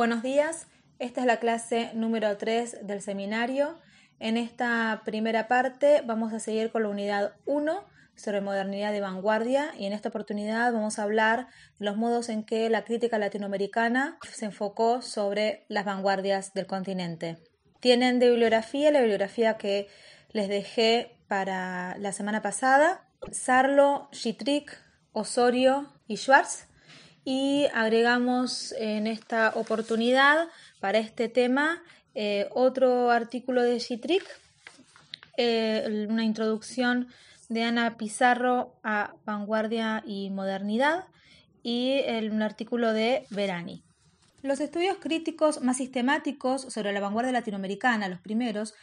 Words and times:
Buenos 0.00 0.22
días, 0.22 0.66
esta 0.98 1.20
es 1.20 1.26
la 1.26 1.40
clase 1.40 1.90
número 1.92 2.38
3 2.38 2.86
del 2.86 3.02
seminario. 3.02 3.78
En 4.18 4.38
esta 4.38 5.02
primera 5.04 5.46
parte 5.46 6.00
vamos 6.06 6.32
a 6.32 6.40
seguir 6.40 6.72
con 6.72 6.84
la 6.84 6.88
unidad 6.88 7.34
1 7.44 7.84
sobre 8.16 8.40
modernidad 8.40 8.92
de 8.92 9.02
vanguardia 9.02 9.74
y 9.78 9.84
en 9.84 9.92
esta 9.92 10.08
oportunidad 10.08 10.72
vamos 10.72 10.98
a 10.98 11.02
hablar 11.02 11.48
de 11.78 11.84
los 11.84 11.98
modos 11.98 12.30
en 12.30 12.44
que 12.44 12.70
la 12.70 12.84
crítica 12.84 13.18
latinoamericana 13.18 14.16
se 14.32 14.46
enfocó 14.46 15.02
sobre 15.02 15.66
las 15.68 15.84
vanguardias 15.84 16.54
del 16.54 16.66
continente. 16.66 17.36
Tienen 17.80 18.20
de 18.20 18.30
bibliografía 18.30 18.90
la 18.90 19.00
bibliografía 19.00 19.58
que 19.58 19.86
les 20.30 20.48
dejé 20.48 21.18
para 21.28 21.98
la 21.98 22.12
semana 22.12 22.40
pasada, 22.40 23.06
Sarlo, 23.32 24.08
Schittrick, 24.12 24.82
Osorio 25.12 25.92
y 26.08 26.16
Schwartz 26.16 26.69
y 27.30 27.68
agregamos 27.74 28.72
en 28.76 29.06
esta 29.06 29.52
oportunidad 29.54 30.48
para 30.80 30.98
este 30.98 31.28
tema 31.28 31.80
eh, 32.16 32.48
otro 32.50 33.12
artículo 33.12 33.62
de 33.62 33.78
Schittrick, 33.78 34.24
eh, 35.36 36.06
una 36.10 36.24
introducción 36.24 37.06
de 37.48 37.62
Ana 37.62 37.96
Pizarro 37.96 38.74
a 38.82 39.14
vanguardia 39.24 40.02
y 40.04 40.30
modernidad 40.30 41.04
y 41.62 42.00
un 42.32 42.42
artículo 42.42 42.92
de 42.92 43.24
Verani. 43.30 43.80
Los 44.42 44.58
estudios 44.58 44.96
críticos 44.98 45.62
más 45.62 45.76
sistemáticos 45.76 46.62
sobre 46.62 46.92
la 46.92 46.98
vanguardia 46.98 47.30
latinoamericana, 47.30 48.08
los 48.08 48.18
primeros, 48.18 48.74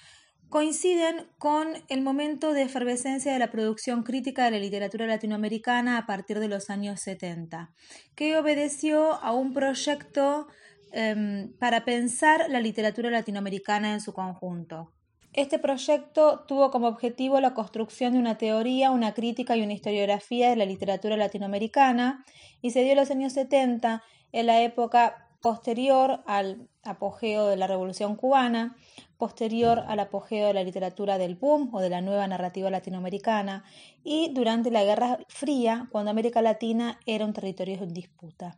coinciden 0.50 1.28
con 1.38 1.68
el 1.90 2.02
momento 2.02 2.54
de 2.54 2.64
efervescencia 2.64 3.34
de 3.34 3.40
la 3.40 3.52
producción 3.52 4.04
crítica 4.04 4.46
de 4.46 4.52
la 4.52 4.60
literatura 4.60 5.06
latinoamericana 5.06 5.98
a 5.98 6.06
partir 6.06 6.40
de 6.40 6.48
los 6.48 6.70
años 6.70 7.02
70, 7.02 7.72
que 8.16 8.38
obedeció 8.38 9.14
a 9.14 9.34
un 9.34 9.54
proyecto 9.54 10.48
em, 10.92 11.54
para 11.60 11.84
pensar 11.84 12.50
la 12.50 12.62
literatura 12.62 13.10
latinoamericana 13.10 13.94
en 13.94 14.02
su 14.02 14.14
conjunto. 14.14 14.94
Este 15.34 15.60
proyecto 15.60 16.46
tuvo 16.48 16.72
como 16.72 16.88
objetivo 16.88 17.40
la 17.40 17.54
construcción 17.54 18.14
de 18.14 18.20
una 18.20 18.38
teoría, 18.38 18.92
una 18.92 19.14
crítica 19.14 19.56
y 19.56 19.62
una 19.62 19.74
historiografía 19.74 20.50
de 20.50 20.56
la 20.56 20.66
literatura 20.66 21.18
latinoamericana 21.18 22.26
y 22.62 22.72
se 22.72 22.82
dio 22.82 22.94
en 22.94 22.98
los 22.98 23.12
años 23.12 23.34
70, 23.34 24.02
en 24.32 24.46
la 24.46 24.62
época 24.62 25.27
posterior 25.42 26.24
al 26.26 26.68
apogeo 26.84 27.48
de 27.48 27.58
la 27.58 27.68
Revolución 27.68 28.16
cubana, 28.16 28.76
posterior 29.18 29.84
al 29.88 30.00
apogeo 30.00 30.48
de 30.48 30.54
la 30.54 30.64
literatura 30.64 31.18
del 31.18 31.36
boom 31.36 31.74
o 31.74 31.80
de 31.80 31.90
la 31.90 32.02
nueva 32.02 32.28
narrativa 32.28 32.70
latinoamericana 32.70 33.64
y 34.04 34.32
durante 34.34 34.72
la 34.72 34.84
Guerra 34.84 35.20
Fría, 35.28 35.88
cuando 35.92 36.12
América 36.12 36.42
Latina 36.42 37.00
era 37.06 37.26
un 37.26 37.34
territorio 37.34 37.76
en 37.76 37.94
disputa. 37.94 38.58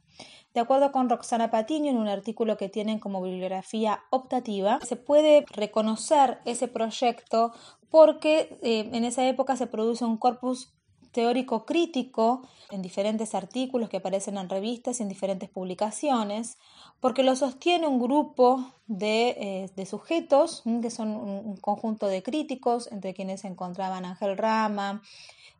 De 0.53 0.59
acuerdo 0.59 0.91
con 0.91 1.09
Roxana 1.09 1.51
Patiño, 1.51 1.91
en 1.91 1.97
un 1.97 2.07
artículo 2.07 2.57
que 2.57 2.69
tienen 2.69 2.99
como 2.99 3.21
bibliografía 3.21 4.01
optativa, 4.09 4.79
se 4.83 4.95
puede 4.95 5.45
reconocer 5.51 6.39
ese 6.45 6.67
proyecto 6.67 7.53
porque 7.89 8.57
eh, 8.61 8.89
en 8.91 9.03
esa 9.05 9.27
época 9.27 9.55
se 9.55 9.67
produce 9.67 10.05
un 10.05 10.17
corpus 10.17 10.73
teórico 11.11 11.65
crítico 11.65 12.43
en 12.71 12.81
diferentes 12.81 13.33
artículos 13.33 13.89
que 13.89 13.97
aparecen 13.97 14.37
en 14.37 14.49
revistas 14.49 14.99
y 14.99 15.03
en 15.03 15.09
diferentes 15.09 15.49
publicaciones, 15.49 16.57
porque 16.99 17.23
lo 17.23 17.35
sostiene 17.35 17.87
un 17.87 17.99
grupo 17.99 18.73
de, 18.87 19.69
eh, 19.75 19.85
sujetos, 19.85 20.63
que 20.81 20.91
son 20.91 21.09
un, 21.09 21.57
conjunto 21.57 22.07
de 22.07 22.21
críticos, 22.21 22.91
entre 22.91 23.13
quienes 23.13 23.41
se 23.41 23.47
encontraban 23.47 24.05
Ángel 24.05 24.37
Rama, 24.37 25.01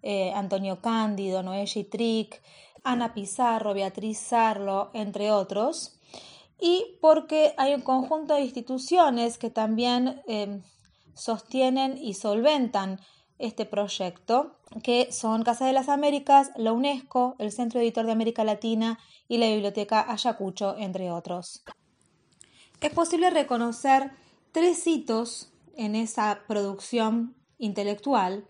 eh, 0.04 0.32
Antonio 0.34 0.82
Cándido, 0.82 1.42
Noé 1.42 1.66
Trick, 1.90 2.42
Ana 2.84 3.14
Pizarro, 3.14 3.74
Beatriz 3.74 4.20
Sarlo, 4.20 4.92
entre 4.94 5.32
otros, 5.32 6.00
y 6.60 6.98
porque 7.02 7.54
hay 7.58 7.74
un 7.74 7.82
conjunto 7.82 8.36
de 8.36 8.42
instituciones 8.42 9.38
que 9.38 9.50
también 9.50 10.22
eh, 10.28 10.62
sostienen 11.14 11.98
y 11.98 12.14
solventan 12.14 13.00
este 13.40 13.66
proyecto, 13.66 14.60
que 14.84 15.12
son 15.12 15.44
Casa 15.44 15.66
de 15.66 15.74
las 15.74 15.90
Américas, 15.90 16.52
la 16.56 16.74
UNESCO, 16.74 17.36
el 17.40 17.52
Centro 17.52 17.80
Editor 17.80 18.06
de 18.06 18.12
América 18.12 18.44
Latina 18.44 19.00
y 19.28 19.38
la 19.38 19.48
Biblioteca 19.48 20.06
Ayacucho, 20.12 20.76
entre 20.78 21.10
otros. 21.10 21.64
Es 22.82 22.94
posible 22.94 23.30
reconocer 23.30 24.12
tres 24.52 24.86
hitos 24.86 25.52
en 25.76 25.96
esa 25.96 26.42
producción 26.48 27.36
intelectual. 27.58 28.46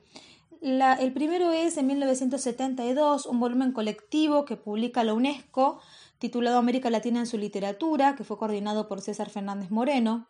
el 0.61 1.13
primero 1.13 1.51
es 1.51 1.77
en 1.77 1.87
1972 1.87 3.25
un 3.25 3.39
volumen 3.39 3.71
colectivo 3.71 4.45
que 4.45 4.57
publica 4.57 5.03
la 5.03 5.13
UNESCO 5.13 5.79
titulado 6.19 6.57
América 6.57 6.89
Latina 6.89 7.19
en 7.19 7.27
su 7.27 7.37
literatura, 7.37 8.15
que 8.15 8.23
fue 8.23 8.37
coordinado 8.37 8.87
por 8.87 9.01
César 9.01 9.29
Fernández 9.29 9.71
Moreno. 9.71 10.27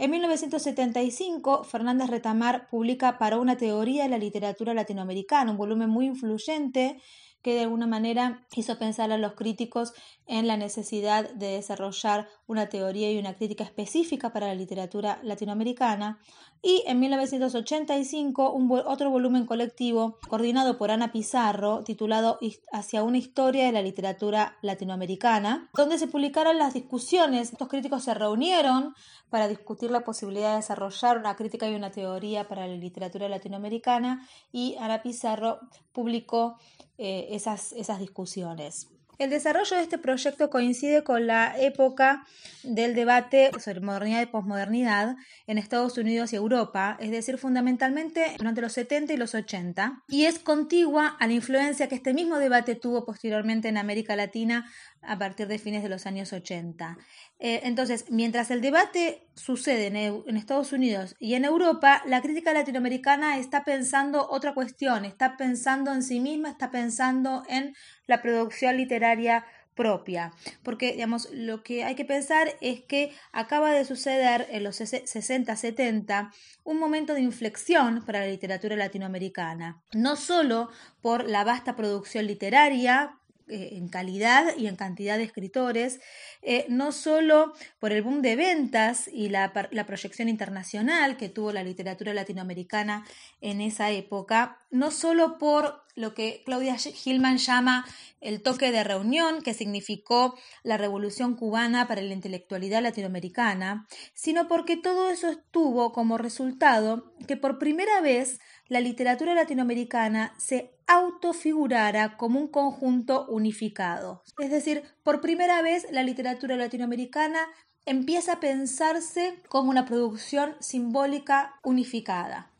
En 0.00 0.10
1975, 0.12 1.62
Fernández 1.62 2.08
Retamar 2.08 2.70
publica 2.70 3.18
Para 3.18 3.36
una 3.36 3.58
teoría 3.58 4.04
de 4.04 4.08
la 4.08 4.16
literatura 4.16 4.72
latinoamericana, 4.72 5.50
un 5.50 5.58
volumen 5.58 5.90
muy 5.90 6.06
influyente 6.06 7.02
que 7.42 7.52
de 7.52 7.60
alguna 7.60 7.86
manera 7.86 8.46
hizo 8.56 8.78
pensar 8.78 9.12
a 9.12 9.18
los 9.18 9.34
críticos 9.34 9.92
en 10.26 10.46
la 10.46 10.56
necesidad 10.56 11.28
de 11.34 11.48
desarrollar 11.48 12.28
una 12.46 12.70
teoría 12.70 13.12
y 13.12 13.18
una 13.18 13.34
crítica 13.34 13.62
específica 13.62 14.32
para 14.32 14.46
la 14.46 14.54
literatura 14.54 15.20
latinoamericana. 15.22 16.18
Y 16.62 16.84
en 16.86 17.00
1985 17.00 18.52
un 18.52 18.70
otro 18.84 19.10
volumen 19.10 19.46
colectivo 19.46 20.18
coordinado 20.28 20.76
por 20.76 20.90
Ana 20.90 21.10
Pizarro 21.10 21.82
titulado 21.84 22.38
Hacia 22.70 23.02
una 23.02 23.16
historia 23.16 23.64
de 23.64 23.72
la 23.72 23.80
literatura 23.80 24.58
latinoamericana, 24.60 25.70
donde 25.74 25.96
se 25.96 26.06
publicaron 26.06 26.58
las 26.58 26.74
discusiones. 26.74 27.52
Estos 27.52 27.68
críticos 27.68 28.04
se 28.04 28.12
reunieron 28.12 28.94
para 29.30 29.48
discutir 29.48 29.90
la 29.90 30.04
posibilidad 30.04 30.50
de 30.50 30.56
desarrollar 30.56 31.16
una 31.16 31.34
crítica 31.34 31.66
y 31.66 31.74
una 31.74 31.90
teoría 31.90 32.46
para 32.46 32.66
la 32.66 32.76
literatura 32.76 33.28
latinoamericana 33.28 34.28
y 34.52 34.76
Ana 34.78 35.02
Pizarro 35.02 35.60
publicó 35.92 36.58
eh, 36.98 37.28
esas, 37.30 37.72
esas 37.72 38.00
discusiones. 38.00 38.88
El 39.20 39.28
desarrollo 39.28 39.76
de 39.76 39.82
este 39.82 39.98
proyecto 39.98 40.48
coincide 40.48 41.04
con 41.04 41.26
la 41.26 41.54
época 41.60 42.26
del 42.62 42.94
debate 42.94 43.50
sobre 43.60 43.80
modernidad 43.80 44.22
y 44.22 44.26
posmodernidad 44.26 45.14
en 45.46 45.58
Estados 45.58 45.98
Unidos 45.98 46.32
y 46.32 46.36
Europa, 46.36 46.96
es 47.00 47.10
decir, 47.10 47.36
fundamentalmente 47.36 48.24
durante 48.38 48.62
los 48.62 48.72
70 48.72 49.12
y 49.12 49.18
los 49.18 49.34
80, 49.34 50.04
y 50.08 50.24
es 50.24 50.38
contigua 50.38 51.18
a 51.20 51.26
la 51.26 51.34
influencia 51.34 51.86
que 51.86 51.96
este 51.96 52.14
mismo 52.14 52.38
debate 52.38 52.76
tuvo 52.76 53.04
posteriormente 53.04 53.68
en 53.68 53.76
América 53.76 54.16
Latina 54.16 54.72
a 55.02 55.18
partir 55.18 55.48
de 55.48 55.58
fines 55.58 55.82
de 55.82 55.90
los 55.90 56.06
años 56.06 56.32
80. 56.32 56.96
Eh, 57.40 57.60
entonces, 57.64 58.06
mientras 58.08 58.50
el 58.50 58.62
debate 58.62 59.28
sucede 59.40 59.86
en, 59.86 60.36
Estados 60.36 60.72
Unidos 60.72 61.16
y 61.18 61.34
en 61.34 61.44
Europa, 61.44 62.02
la 62.06 62.20
crítica 62.20 62.52
latinoamericana 62.52 63.38
está 63.38 63.64
pensando 63.64 64.28
otra 64.30 64.54
cuestión, 64.54 65.04
está 65.04 65.36
pensando 65.36 65.92
en 65.92 66.02
sí 66.02 66.20
misma, 66.20 66.50
está 66.50 66.70
pensando 66.70 67.42
en 67.48 67.74
la 68.06 68.20
producción 68.20 68.76
literaria 68.76 69.46
propia. 69.74 70.32
Porque, 70.62 70.92
digamos, 70.92 71.30
lo 71.32 71.62
que 71.62 71.84
hay 71.84 71.94
que 71.94 72.04
pensar 72.04 72.48
es 72.60 72.82
que 72.82 73.14
acaba 73.32 73.70
de 73.70 73.84
suceder 73.86 74.46
en 74.50 74.64
los 74.64 74.80
60-70 74.80 76.30
un 76.64 76.78
momento 76.78 77.14
de 77.14 77.22
inflexión 77.22 78.04
para 78.04 78.20
la 78.20 78.26
literatura 78.26 78.76
latinoamericana. 78.76 79.82
No 79.94 80.16
solo 80.16 80.68
por 81.00 81.28
la 81.28 81.44
vasta 81.44 81.76
producción 81.76 82.26
literaria, 82.26 83.19
eh, 83.50 83.76
en 83.76 83.88
calidad 83.88 84.56
y 84.56 84.66
en 84.66 84.76
cantidad 84.76 85.18
de 85.18 85.24
escritores, 85.24 86.00
eh, 86.42 86.66
no 86.68 86.92
solo 86.92 87.52
por 87.78 87.92
el 87.92 88.02
boom 88.02 88.22
de 88.22 88.36
ventas 88.36 89.08
y 89.12 89.28
la, 89.28 89.52
la, 89.70 89.86
proyección 89.86 90.28
internacional 90.28 91.16
que 91.16 91.28
tuvo 91.28 91.52
la 91.52 91.62
literatura 91.62 92.14
latinoamericana 92.14 93.04
en 93.40 93.60
esa 93.60 93.90
época, 93.90 94.58
no 94.70 94.90
solo 94.90 95.38
por 95.38 95.82
lo 95.94 96.14
que 96.14 96.42
Claudia 96.44 96.76
Hillman 97.04 97.38
llama 97.38 97.86
el 98.20 98.42
toque 98.42 98.70
de 98.70 98.84
reunión, 98.84 99.42
que 99.42 99.54
significó 99.54 100.36
la 100.62 100.76
revolución 100.76 101.34
cubana 101.34 101.88
para 101.88 102.02
la 102.02 102.12
intelectualidad 102.12 102.82
latinoamericana, 102.82 103.86
sino 104.14 104.48
porque 104.48 104.76
todo 104.76 105.10
eso 105.10 105.28
estuvo 105.28 105.92
como 105.92 106.18
resultado 106.18 107.12
que 107.26 107.36
por 107.36 107.58
primera 107.58 108.00
vez 108.00 108.40
la 108.68 108.80
literatura 108.80 109.34
latinoamericana 109.34 110.34
se 110.38 110.70
autofigurara 110.86 112.16
como 112.16 112.38
un 112.38 112.48
conjunto 112.48 113.26
unificado. 113.28 114.22
Es 114.38 114.50
decir, 114.50 114.82
por 115.02 115.20
primera 115.20 115.62
vez 115.62 115.86
la 115.90 116.02
literatura 116.02 116.56
latinoamericana 116.56 117.40
empieza 117.86 118.34
a 118.34 118.40
pensarse 118.40 119.40
como 119.48 119.70
una 119.70 119.86
producción 119.86 120.54
simbólica 120.60 121.54
unificada. 121.62 122.50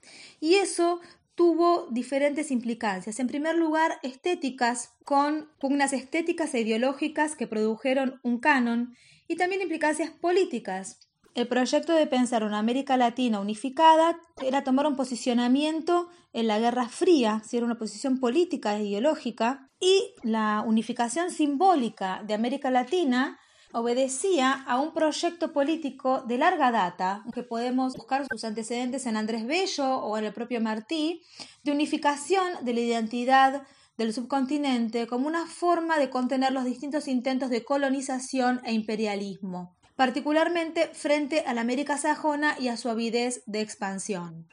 Y 0.40 0.54
eso 0.54 1.00
tuvo 1.40 1.86
diferentes 1.90 2.50
implicancias. 2.50 3.18
En 3.18 3.26
primer 3.26 3.56
lugar, 3.56 3.98
estéticas, 4.02 4.92
con 5.06 5.48
pugnas 5.58 5.94
estéticas 5.94 6.52
e 6.52 6.60
ideológicas 6.60 7.34
que 7.34 7.46
produjeron 7.46 8.20
un 8.22 8.40
canon, 8.40 8.94
y 9.26 9.36
también 9.36 9.62
implicancias 9.62 10.10
políticas, 10.10 11.00
el 11.34 11.48
proyecto 11.48 11.94
de 11.94 12.06
pensar 12.06 12.44
una 12.44 12.58
América 12.58 12.98
Latina 12.98 13.40
unificada 13.40 14.20
era 14.42 14.64
tomar 14.64 14.86
un 14.86 14.96
posicionamiento 14.96 16.10
en 16.34 16.46
la 16.46 16.58
Guerra 16.58 16.90
Fría, 16.90 17.40
si 17.42 17.56
era 17.56 17.64
una 17.64 17.78
posición 17.78 18.20
política 18.20 18.76
e 18.76 18.84
ideológica, 18.84 19.70
y 19.80 20.12
la 20.22 20.62
unificación 20.66 21.30
simbólica 21.30 22.22
de 22.26 22.34
América 22.34 22.70
Latina 22.70 23.38
obedecía 23.72 24.52
a 24.52 24.80
un 24.80 24.92
proyecto 24.92 25.52
político 25.52 26.22
de 26.22 26.38
larga 26.38 26.70
data, 26.70 27.24
que 27.32 27.42
podemos 27.42 27.96
buscar 27.96 28.26
sus 28.30 28.44
antecedentes 28.44 29.06
en 29.06 29.16
Andrés 29.16 29.46
Bello 29.46 29.98
o 29.98 30.18
en 30.18 30.24
el 30.24 30.32
propio 30.32 30.60
Martí, 30.60 31.22
de 31.62 31.72
unificación 31.72 32.64
de 32.64 32.74
la 32.74 32.80
identidad 32.80 33.62
del 33.96 34.14
subcontinente 34.14 35.06
como 35.06 35.26
una 35.26 35.46
forma 35.46 35.98
de 35.98 36.10
contener 36.10 36.52
los 36.52 36.64
distintos 36.64 37.06
intentos 37.06 37.50
de 37.50 37.64
colonización 37.64 38.60
e 38.64 38.72
imperialismo, 38.72 39.76
particularmente 39.94 40.88
frente 40.94 41.40
a 41.40 41.52
la 41.52 41.60
América 41.60 41.98
sajona 41.98 42.56
y 42.58 42.68
a 42.68 42.76
su 42.76 42.88
avidez 42.88 43.42
de 43.46 43.60
expansión. 43.60 44.48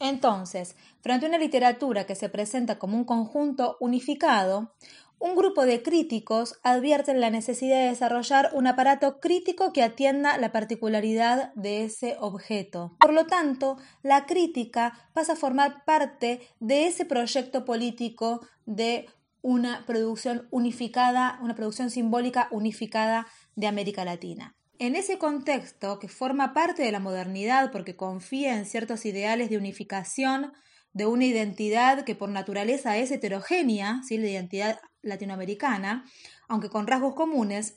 Entonces, 0.00 0.76
frente 1.00 1.26
a 1.26 1.28
una 1.28 1.38
literatura 1.38 2.06
que 2.06 2.14
se 2.14 2.28
presenta 2.28 2.78
como 2.78 2.96
un 2.96 3.04
conjunto 3.04 3.76
unificado, 3.80 4.74
un 5.18 5.34
grupo 5.34 5.66
de 5.66 5.82
críticos 5.82 6.58
advierten 6.62 7.20
la 7.20 7.30
necesidad 7.30 7.78
de 7.78 7.88
desarrollar 7.88 8.50
un 8.54 8.66
aparato 8.66 9.20
crítico 9.20 9.72
que 9.72 9.82
atienda 9.82 10.38
la 10.38 10.52
particularidad 10.52 11.52
de 11.54 11.84
ese 11.84 12.16
objeto. 12.20 12.96
Por 13.00 13.12
lo 13.12 13.26
tanto, 13.26 13.78
la 14.02 14.26
crítica 14.26 15.08
pasa 15.12 15.32
a 15.32 15.36
formar 15.36 15.84
parte 15.84 16.40
de 16.60 16.86
ese 16.86 17.04
proyecto 17.04 17.64
político 17.64 18.46
de 18.66 19.06
una 19.42 19.84
producción 19.86 20.46
unificada, 20.50 21.38
una 21.42 21.54
producción 21.54 21.90
simbólica 21.90 22.48
unificada 22.50 23.26
de 23.56 23.66
América 23.66 24.04
Latina. 24.04 24.54
En 24.80 24.94
ese 24.94 25.18
contexto, 25.18 25.98
que 25.98 26.08
forma 26.08 26.54
parte 26.54 26.82
de 26.82 26.92
la 26.92 27.00
modernidad 27.00 27.72
porque 27.72 27.96
confía 27.96 28.56
en 28.56 28.64
ciertos 28.64 29.04
ideales 29.06 29.50
de 29.50 29.56
unificación, 29.56 30.52
de 30.92 31.06
una 31.06 31.24
identidad 31.24 32.04
que 32.04 32.14
por 32.14 32.28
naturaleza 32.28 32.96
es 32.96 33.10
heterogénea, 33.10 34.02
¿sí? 34.06 34.18
la 34.18 34.28
identidad 34.28 34.80
latinoamericana, 35.02 36.04
aunque 36.48 36.70
con 36.70 36.86
rasgos 36.86 37.14
comunes, 37.14 37.76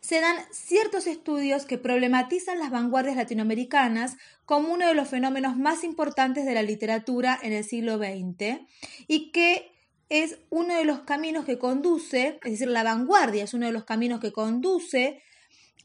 se 0.00 0.20
dan 0.20 0.36
ciertos 0.52 1.06
estudios 1.06 1.64
que 1.66 1.78
problematizan 1.78 2.58
las 2.58 2.70
vanguardias 2.70 3.16
latinoamericanas 3.16 4.16
como 4.44 4.72
uno 4.72 4.86
de 4.86 4.94
los 4.94 5.08
fenómenos 5.08 5.56
más 5.56 5.82
importantes 5.82 6.44
de 6.46 6.54
la 6.54 6.62
literatura 6.62 7.38
en 7.42 7.52
el 7.52 7.64
siglo 7.64 7.98
XX 7.98 8.60
y 9.08 9.32
que 9.32 9.72
es 10.08 10.38
uno 10.50 10.76
de 10.76 10.84
los 10.84 11.00
caminos 11.00 11.44
que 11.44 11.58
conduce, 11.58 12.38
es 12.44 12.52
decir, 12.52 12.68
la 12.68 12.84
vanguardia 12.84 13.42
es 13.42 13.54
uno 13.54 13.66
de 13.66 13.72
los 13.72 13.84
caminos 13.84 14.20
que 14.20 14.32
conduce 14.32 15.20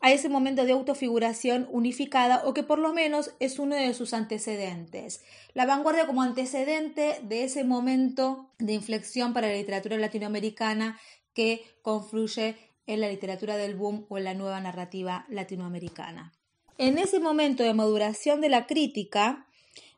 a 0.02 0.12
ese 0.12 0.30
momento 0.30 0.66
de 0.66 0.72
autofiguración 0.72 1.68
unificada 1.72 2.42
o 2.46 2.54
que 2.54 2.64
por 2.64 2.80
lo 2.80 2.92
menos 2.92 3.32
es 3.40 3.60
uno 3.60 3.76
de 3.76 3.94
sus 3.94 4.14
antecedentes. 4.14 5.24
La 5.54 5.68
vanguardia 5.68 6.08
como 6.08 6.24
antecedente 6.24 7.20
de 7.24 7.44
ese 7.44 7.64
momento 7.64 8.50
de 8.58 8.74
inflexión 8.74 9.34
para 9.34 9.48
la 9.48 9.54
literatura 9.54 9.98
latinoamericana 9.98 11.00
que 11.34 11.64
confluye 11.84 12.58
en 12.88 13.00
la 13.00 13.10
literatura 13.10 13.58
del 13.58 13.76
boom 13.76 14.06
o 14.10 14.18
en 14.18 14.24
la 14.24 14.34
nueva 14.34 14.60
narrativa 14.60 15.26
latinoamericana. 15.30 16.34
En 16.80 16.98
ese 16.98 17.20
momento 17.20 17.64
de 17.64 17.76
maduración 17.76 18.42
de 18.42 18.50
la 18.50 18.66
crítica, 18.66 19.46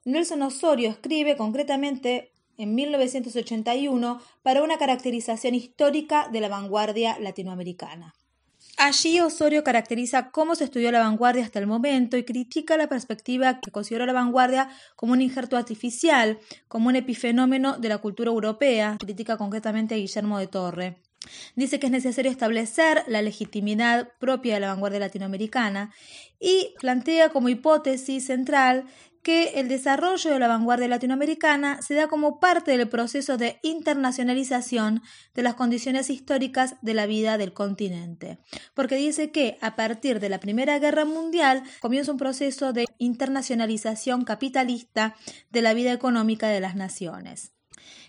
Nelson 0.04 0.42
Osorio 0.42 0.90
escribe 0.90 1.38
concretamente 1.38 2.34
en 2.58 2.76
1981 2.76 4.22
para 4.44 4.62
una 4.62 4.78
caracterización 4.78 5.56
histórica 5.56 6.28
de 6.28 6.42
la 6.42 6.50
vanguardia 6.50 7.18
latinoamericana. 7.20 8.14
Allí 8.78 9.20
Osorio 9.20 9.64
caracteriza 9.64 10.32
cómo 10.32 10.56
se 10.56 10.64
estudió 10.64 10.92
la 10.92 11.00
vanguardia 11.00 11.44
hasta 11.44 11.60
el 11.60 11.68
momento 11.68 12.18
y 12.18 12.24
critica 12.24 12.76
la 12.76 12.88
perspectiva 12.88 13.60
que 13.60 13.72
consideró 13.72 14.06
la 14.06 14.14
vanguardia 14.14 14.70
como 14.96 15.14
un 15.14 15.22
injerto 15.22 15.58
artificial, 15.58 16.40
como 16.68 16.90
un 16.90 16.96
epifenómeno 16.96 17.78
de 17.78 17.90
la 17.90 18.00
cultura 18.00 18.32
europea, 18.32 18.98
critica 19.00 19.38
concretamente 19.38 19.94
a 19.94 19.98
Guillermo 19.98 20.40
de 20.40 20.48
Torre. 20.48 20.98
Dice 21.56 21.80
que 21.80 21.86
es 21.86 21.92
necesario 21.92 22.32
establecer 22.32 23.04
la 23.08 23.22
legitimidad 23.22 24.10
propia 24.20 24.56
de 24.56 24.62
la 24.62 24.68
vanguardia 24.68 25.00
latinoamericana 25.00 25.94
y 26.40 26.74
plantea 26.80 27.30
como 27.30 27.50
hipótesis 27.50 28.26
central 28.26 28.86
que 29.24 29.60
el 29.60 29.70
desarrollo 29.70 30.32
de 30.32 30.40
la 30.40 30.50
vanguardia 30.50 30.88
latinoamericana 30.88 31.82
se 31.82 31.96
da 31.96 32.08
como 32.08 32.40
parte 32.40 32.78
del 32.78 32.90
proceso 32.90 33.38
de 33.38 33.58
internacionalización 33.64 35.02
de 35.34 35.44
las 35.44 35.56
condiciones 35.56 36.10
históricas 36.10 36.76
de 36.82 36.94
la 36.94 37.06
vida 37.06 37.38
del 37.38 37.54
continente, 37.54 38.38
porque 38.74 38.96
dice 38.96 39.32
que 39.32 39.58
a 39.62 39.76
partir 39.76 40.20
de 40.20 40.30
la 40.30 40.40
Primera 40.40 40.78
Guerra 40.78 41.06
Mundial 41.06 41.64
comienza 41.80 42.12
un 42.12 42.18
proceso 42.18 42.74
de 42.74 42.86
internacionalización 42.98 44.26
capitalista 44.26 45.16
de 45.52 45.62
la 45.62 45.74
vida 45.74 45.94
económica 45.94 46.50
de 46.50 46.60
las 46.60 46.76
naciones. 46.76 47.54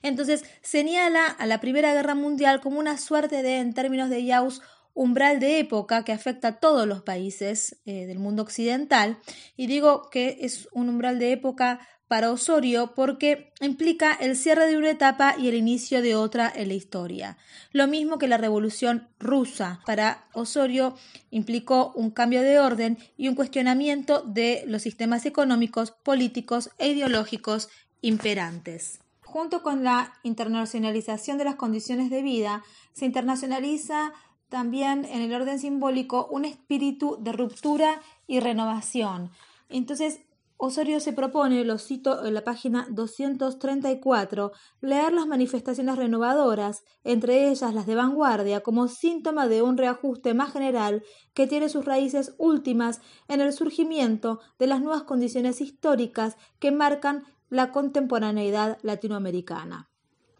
Entonces 0.02 0.44
señala 0.62 1.26
a 1.26 1.46
la 1.46 1.60
Primera 1.60 1.94
Guerra 1.94 2.14
Mundial 2.14 2.60
como 2.60 2.78
una 2.78 2.98
suerte 2.98 3.42
de, 3.42 3.58
en 3.58 3.72
términos 3.72 4.10
de 4.10 4.24
Yaus, 4.24 4.60
umbral 4.94 5.40
de 5.40 5.58
época 5.58 6.04
que 6.04 6.12
afecta 6.12 6.48
a 6.48 6.60
todos 6.60 6.86
los 6.86 7.02
países 7.02 7.80
eh, 7.84 8.06
del 8.06 8.18
mundo 8.18 8.42
occidental. 8.42 9.18
Y 9.56 9.66
digo 9.66 10.08
que 10.10 10.38
es 10.40 10.68
un 10.72 10.88
umbral 10.88 11.18
de 11.18 11.32
época 11.32 11.80
para 12.08 12.30
Osorio 12.30 12.94
porque 12.94 13.52
implica 13.60 14.12
el 14.12 14.36
cierre 14.36 14.66
de 14.66 14.76
una 14.76 14.90
etapa 14.90 15.34
y 15.38 15.48
el 15.48 15.54
inicio 15.54 16.02
de 16.02 16.14
otra 16.14 16.52
en 16.54 16.68
la 16.68 16.74
historia. 16.74 17.38
Lo 17.72 17.88
mismo 17.88 18.18
que 18.18 18.28
la 18.28 18.36
Revolución 18.36 19.08
rusa. 19.18 19.80
Para 19.86 20.28
Osorio 20.32 20.94
implicó 21.30 21.92
un 21.96 22.10
cambio 22.10 22.42
de 22.42 22.60
orden 22.60 22.98
y 23.16 23.28
un 23.28 23.34
cuestionamiento 23.34 24.22
de 24.22 24.64
los 24.66 24.82
sistemas 24.82 25.26
económicos, 25.26 25.90
políticos 25.90 26.70
e 26.78 26.88
ideológicos 26.88 27.68
imperantes. 28.00 29.00
Junto 29.22 29.62
con 29.62 29.82
la 29.82 30.12
internacionalización 30.22 31.38
de 31.38 31.44
las 31.44 31.56
condiciones 31.56 32.10
de 32.10 32.22
vida, 32.22 32.62
se 32.92 33.06
internacionaliza 33.06 34.12
también 34.54 35.04
en 35.06 35.20
el 35.20 35.34
orden 35.34 35.58
simbólico 35.58 36.28
un 36.30 36.44
espíritu 36.44 37.16
de 37.18 37.32
ruptura 37.32 38.00
y 38.28 38.38
renovación. 38.38 39.32
Entonces, 39.68 40.20
Osorio 40.58 41.00
se 41.00 41.12
propone, 41.12 41.64
lo 41.64 41.76
cito 41.76 42.24
en 42.24 42.34
la 42.34 42.44
página 42.44 42.86
234, 42.88 44.52
leer 44.80 45.12
las 45.12 45.26
manifestaciones 45.26 45.96
renovadoras, 45.96 46.84
entre 47.02 47.48
ellas 47.48 47.74
las 47.74 47.86
de 47.86 47.96
vanguardia, 47.96 48.60
como 48.60 48.86
síntoma 48.86 49.48
de 49.48 49.62
un 49.62 49.76
reajuste 49.76 50.34
más 50.34 50.52
general 50.52 51.02
que 51.32 51.48
tiene 51.48 51.68
sus 51.68 51.84
raíces 51.84 52.36
últimas 52.38 53.00
en 53.26 53.40
el 53.40 53.52
surgimiento 53.52 54.38
de 54.60 54.68
las 54.68 54.80
nuevas 54.80 55.02
condiciones 55.02 55.60
históricas 55.60 56.36
que 56.60 56.70
marcan 56.70 57.24
la 57.48 57.72
contemporaneidad 57.72 58.78
latinoamericana. 58.82 59.90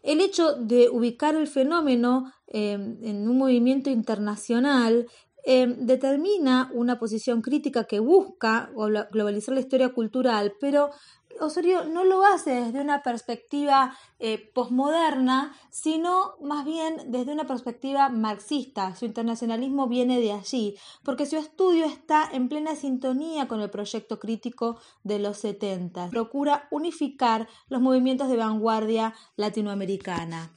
El 0.05 0.21
hecho 0.21 0.53
de 0.53 0.87
ubicar 0.89 1.35
el 1.35 1.47
fenómeno 1.47 2.31
em, 2.45 3.03
en 3.03 3.27
un 3.27 3.39
movimiento 3.39 3.89
internacional 3.89 5.07
em, 5.43 5.85
determina 5.87 6.69
una 6.73 6.99
posición 6.99 7.41
crítica 7.41 7.85
que 7.85 7.99
busca 7.99 8.71
globalizar 9.11 9.55
la 9.55 9.61
historia 9.61 9.89
cultural, 9.89 10.53
pero 10.61 10.91
Osorio 11.39 11.85
no 11.85 12.03
lo 12.03 12.23
hace 12.23 12.51
desde 12.51 12.81
una 12.81 13.03
perspectiva 13.03 13.95
eh, 14.19 14.51
posmoderna, 14.53 15.55
sino 15.69 16.35
más 16.41 16.65
bien 16.65 17.11
desde 17.11 17.33
una 17.33 17.45
perspectiva 17.45 18.09
marxista. 18.09 18.95
Su 18.95 19.05
internacionalismo 19.05 19.87
viene 19.87 20.19
de 20.19 20.31
allí, 20.31 20.75
porque 21.03 21.25
su 21.25 21.37
estudio 21.37 21.85
está 21.85 22.29
en 22.31 22.49
plena 22.49 22.75
sintonía 22.75 23.47
con 23.47 23.61
el 23.61 23.69
proyecto 23.69 24.19
crítico 24.19 24.79
de 25.03 25.19
los 25.19 25.37
70. 25.37 26.09
Procura 26.09 26.67
unificar 26.71 27.47
los 27.69 27.81
movimientos 27.81 28.29
de 28.29 28.37
vanguardia 28.37 29.13
latinoamericana 29.35 30.51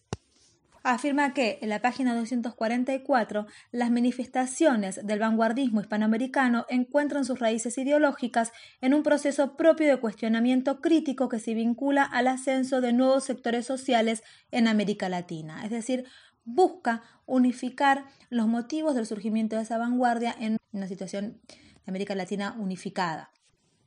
afirma 0.83 1.35
que 1.35 1.59
en 1.63 1.69
la 1.69 1.81
página 1.81 2.15
244 2.15 3.47
las 3.73 3.91
manifestaciones 3.91 5.07
del 5.07 5.19
vanguardismo 5.19 5.81
hispanoamericano 5.81 6.67
encuentran 6.69 7.25
sus 7.25 7.39
raíces 7.39 7.79
ideológicas 7.79 8.53
en 8.81 8.95
un 8.95 9.03
proceso 9.03 9.57
propio 9.57 9.89
de 9.89 10.01
cuestionamiento 10.01 10.81
crítico 10.81 11.29
que 11.29 11.39
se 11.39 11.55
vincula 11.55 12.03
al 12.03 12.27
ascenso 12.27 12.81
de 12.81 12.93
nuevos 12.93 13.25
sectores 13.25 13.67
sociales 13.67 14.23
en 14.51 14.69
América 14.69 15.09
Latina, 15.09 15.65
es 15.65 15.71
decir, 15.71 16.05
busca 16.45 17.03
unificar 17.27 18.07
los 18.31 18.47
motivos 18.47 18.95
del 18.95 19.07
surgimiento 19.07 19.57
de 19.57 19.63
esa 19.63 19.79
vanguardia 19.79 20.35
en 20.39 20.57
una 20.73 20.89
situación 20.89 21.41
de 21.47 21.85
América 21.87 22.15
Latina 22.15 22.57
unificada. 22.59 23.31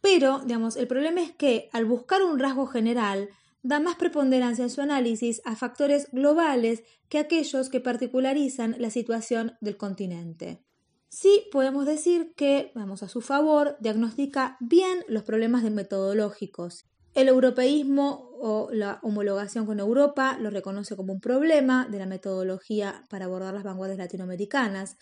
Pero, 0.02 0.40
digamos, 0.40 0.78
el 0.78 0.88
problema 0.88 1.22
es 1.22 1.32
que 1.32 1.70
al 1.74 1.86
buscar 1.86 2.24
un 2.24 2.40
rasgo 2.40 2.66
general, 2.68 3.30
da 3.64 3.80
más 3.80 3.96
preponderancia 3.96 4.64
en 4.64 4.70
su 4.70 4.82
análisis 4.82 5.42
a 5.46 5.56
factores 5.56 6.08
globales 6.12 6.84
que 7.10 7.20
aquellos 7.20 7.70
que 7.70 7.80
particularizan 7.80 8.76
la 8.80 8.90
situación 8.90 9.58
del 9.62 9.78
continente. 9.78 10.64
Sí 11.10 11.44
podemos 11.52 11.86
decir 11.86 12.34
que, 12.36 12.72
vamos 12.74 13.04
a 13.04 13.10
su 13.10 13.20
favor, 13.22 13.76
diagnostica 13.82 14.56
bien 14.62 15.04
los 15.08 15.24
problemas 15.24 15.64
metodológicos. 15.64 16.86
El 17.14 17.28
europeísmo 17.28 18.30
o 18.40 18.70
la 18.72 19.00
homologación 19.04 19.66
con 19.66 19.82
Europa 19.82 20.38
lo 20.40 20.50
reconoce 20.50 20.96
como 20.96 21.12
un 21.12 21.20
problema 21.20 21.86
de 21.92 22.00
la 22.00 22.06
metodología 22.06 23.04
para 23.10 23.26
abordar 23.26 23.54
las 23.54 23.64
vanguardias 23.64 24.00
latinoamericanas. 24.00 24.96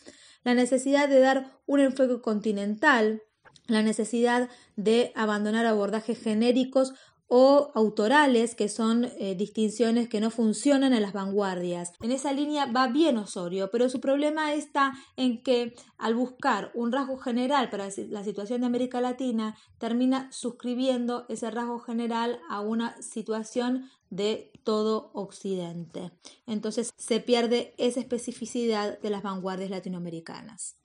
La 0.43 0.55
necesidad 0.55 1.07
de 1.07 1.19
dar 1.19 1.51
un 1.67 1.79
enfoque 1.79 2.21
continental, 2.21 3.21
la 3.67 3.83
necesidad 3.83 4.49
de 4.75 5.11
abandonar 5.15 5.67
abordajes 5.67 6.19
genéricos 6.19 6.93
o 7.29 7.71
autorales, 7.75 8.55
que 8.55 8.67
son 8.67 9.05
eh, 9.05 9.35
distinciones 9.35 10.09
que 10.09 10.19
no 10.19 10.31
funcionan 10.31 10.93
en 10.93 11.03
las 11.03 11.13
vanguardias. 11.13 11.93
En 12.01 12.11
esa 12.11 12.33
línea 12.33 12.65
va 12.65 12.87
bien 12.87 13.17
Osorio, 13.17 13.69
pero 13.71 13.87
su 13.87 14.01
problema 14.01 14.53
está 14.53 14.93
en 15.15 15.43
que 15.43 15.75
al 15.97 16.15
buscar 16.15 16.71
un 16.73 16.91
rasgo 16.91 17.17
general 17.17 17.69
para 17.69 17.87
la 18.09 18.23
situación 18.23 18.61
de 18.61 18.67
América 18.67 18.99
Latina, 18.99 19.55
termina 19.77 20.31
suscribiendo 20.31 21.25
ese 21.29 21.51
rasgo 21.51 21.79
general 21.79 22.39
a 22.49 22.61
una 22.61 22.99
situación 23.01 23.89
de 24.09 24.51
todo 24.63 25.11
Occidente. 25.13 26.11
Entonces 26.47 26.91
se 26.97 27.19
pierde 27.19 27.75
esa 27.77 27.99
especificidad 27.99 28.99
de 28.99 29.09
las 29.11 29.21
vanguardias 29.21 29.69
latinoamericanas. 29.69 30.78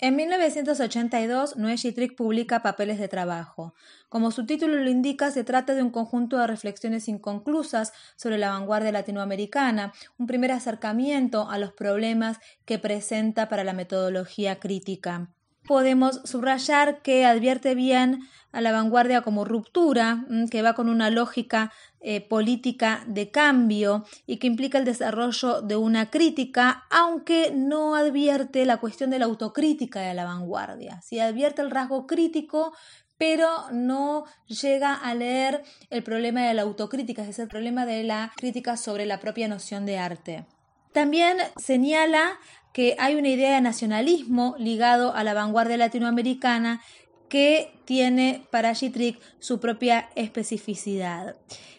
En 0.00 0.14
1982, 0.14 1.56
Noé 1.56 1.76
publica 2.16 2.62
Papeles 2.62 3.00
de 3.00 3.08
Trabajo. 3.08 3.74
Como 4.08 4.30
su 4.30 4.46
título 4.46 4.76
lo 4.76 4.88
indica, 4.88 5.32
se 5.32 5.42
trata 5.42 5.74
de 5.74 5.82
un 5.82 5.90
conjunto 5.90 6.38
de 6.38 6.46
reflexiones 6.46 7.08
inconclusas 7.08 7.92
sobre 8.14 8.38
la 8.38 8.50
vanguardia 8.50 8.92
latinoamericana, 8.92 9.92
un 10.16 10.28
primer 10.28 10.52
acercamiento 10.52 11.50
a 11.50 11.58
los 11.58 11.72
problemas 11.72 12.38
que 12.64 12.78
presenta 12.78 13.48
para 13.48 13.64
la 13.64 13.72
metodología 13.72 14.60
crítica 14.60 15.30
podemos 15.68 16.22
subrayar 16.24 17.02
que 17.02 17.26
advierte 17.26 17.74
bien 17.74 18.26
a 18.52 18.62
la 18.62 18.72
vanguardia 18.72 19.20
como 19.20 19.44
ruptura, 19.44 20.24
mm, 20.28 20.48
que 20.48 20.62
va 20.62 20.72
con 20.72 20.88
una 20.88 21.10
lógica 21.10 21.70
eh, 22.00 22.20
política 22.20 23.04
de 23.06 23.30
cambio 23.30 24.04
y 24.26 24.38
que 24.38 24.46
implica 24.46 24.78
el 24.78 24.84
desarrollo 24.84 25.60
de 25.60 25.76
una 25.76 26.10
crítica, 26.10 26.84
aunque 26.90 27.52
no 27.54 27.94
advierte 27.94 28.64
la 28.64 28.78
cuestión 28.78 29.10
de 29.10 29.18
la 29.18 29.26
autocrítica 29.26 30.00
de 30.00 30.14
la 30.14 30.24
vanguardia. 30.24 31.02
Si 31.02 31.20
advierte 31.20 31.60
el 31.60 31.70
rasgo 31.70 32.06
crítico, 32.06 32.72
pero 33.18 33.70
no 33.72 34.24
llega 34.46 34.94
a 34.94 35.14
leer 35.14 35.62
el 35.90 36.02
problema 36.02 36.42
de 36.42 36.54
la 36.54 36.62
autocrítica, 36.62 37.24
es 37.24 37.38
el 37.40 37.48
problema 37.48 37.84
de 37.84 38.04
la 38.04 38.32
crítica 38.36 38.76
sobre 38.76 39.04
la 39.04 39.20
propia 39.20 39.48
noción 39.48 39.84
de 39.84 39.98
arte. 39.98 40.46
También 40.92 41.36
señala 41.56 42.38
que 42.78 42.94
hay 43.00 43.16
una 43.16 43.30
idea 43.30 43.56
de 43.56 43.60
nacionalismo 43.60 44.54
ligado 44.56 45.12
a 45.12 45.24
la 45.24 45.34
vanguardia 45.34 45.76
latinoamericana 45.76 46.80
que 47.28 47.72
tiene 47.84 48.46
para 48.52 48.72
Gitrick 48.72 49.18
su 49.40 49.58
propia 49.58 50.10
especificidad. 50.14 51.34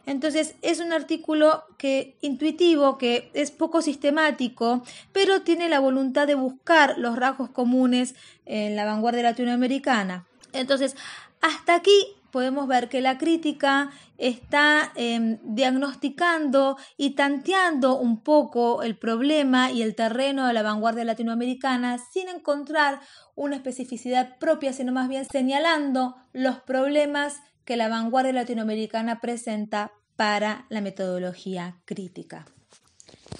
Entonces 0.06 0.56
es 0.62 0.82
un 0.82 0.92
artículo 0.92 1.64
que 1.78 2.18
intuitivo, 2.20 2.98
que 2.98 3.32
es 3.34 3.50
poco 3.50 3.82
sistemático, 3.82 4.84
pero 5.14 5.42
tiene 5.44 5.70
la 5.70 5.80
voluntad 5.80 6.28
de 6.28 6.36
buscar 6.36 6.98
los 6.98 7.16
rasgos 7.16 7.50
comunes 7.50 8.14
en 8.46 8.76
la 8.76 8.84
vanguardia 8.84 9.24
latinoamericana. 9.24 10.28
Entonces, 10.52 10.98
hasta 11.40 11.76
aquí 11.76 12.19
podemos 12.32 12.68
ver 12.68 12.90
que 12.90 13.02
la 13.02 13.18
crítica 13.18 13.92
está 14.18 14.92
em, 14.96 15.40
diagnosticando 15.44 16.78
y 16.98 17.12
tanteando 17.12 17.98
un 17.98 18.22
poco 18.22 18.84
el 18.84 18.98
problema 18.98 19.72
y 19.72 19.82
el 19.82 19.96
terreno 19.96 20.48
de 20.48 20.54
la 20.54 20.64
vanguardia 20.64 21.06
latinoamericana 21.06 21.98
sin 22.12 22.30
encontrar 22.30 23.00
una 23.36 23.56
especificidad 23.56 24.38
propia, 24.38 24.74
sino 24.74 24.92
más 24.92 25.08
bien 25.10 25.26
señalando 25.26 26.16
los 26.34 26.60
problemas 26.60 27.42
que 27.66 27.78
la 27.78 27.88
vanguardia 27.88 28.34
latinoamericana 28.34 29.22
presenta 29.22 29.92
para 30.16 30.66
la 30.70 30.82
metodología 30.82 31.78
crítica. 31.86 32.46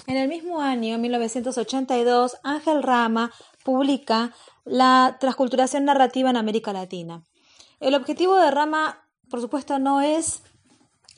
En 0.06 0.16
el 0.16 0.28
mismo 0.28 0.60
año, 0.60 0.98
1982, 0.98 2.38
Ángel 2.42 2.82
Rama 2.82 3.32
publica 3.64 4.32
La 4.64 5.16
transculturación 5.20 5.84
narrativa 5.84 6.30
en 6.30 6.36
América 6.36 6.72
Latina. 6.72 7.22
El 7.80 7.94
objetivo 7.94 8.36
de 8.36 8.50
Rama, 8.50 9.08
por 9.30 9.40
supuesto, 9.40 9.78
no 9.78 10.02
es 10.02 10.42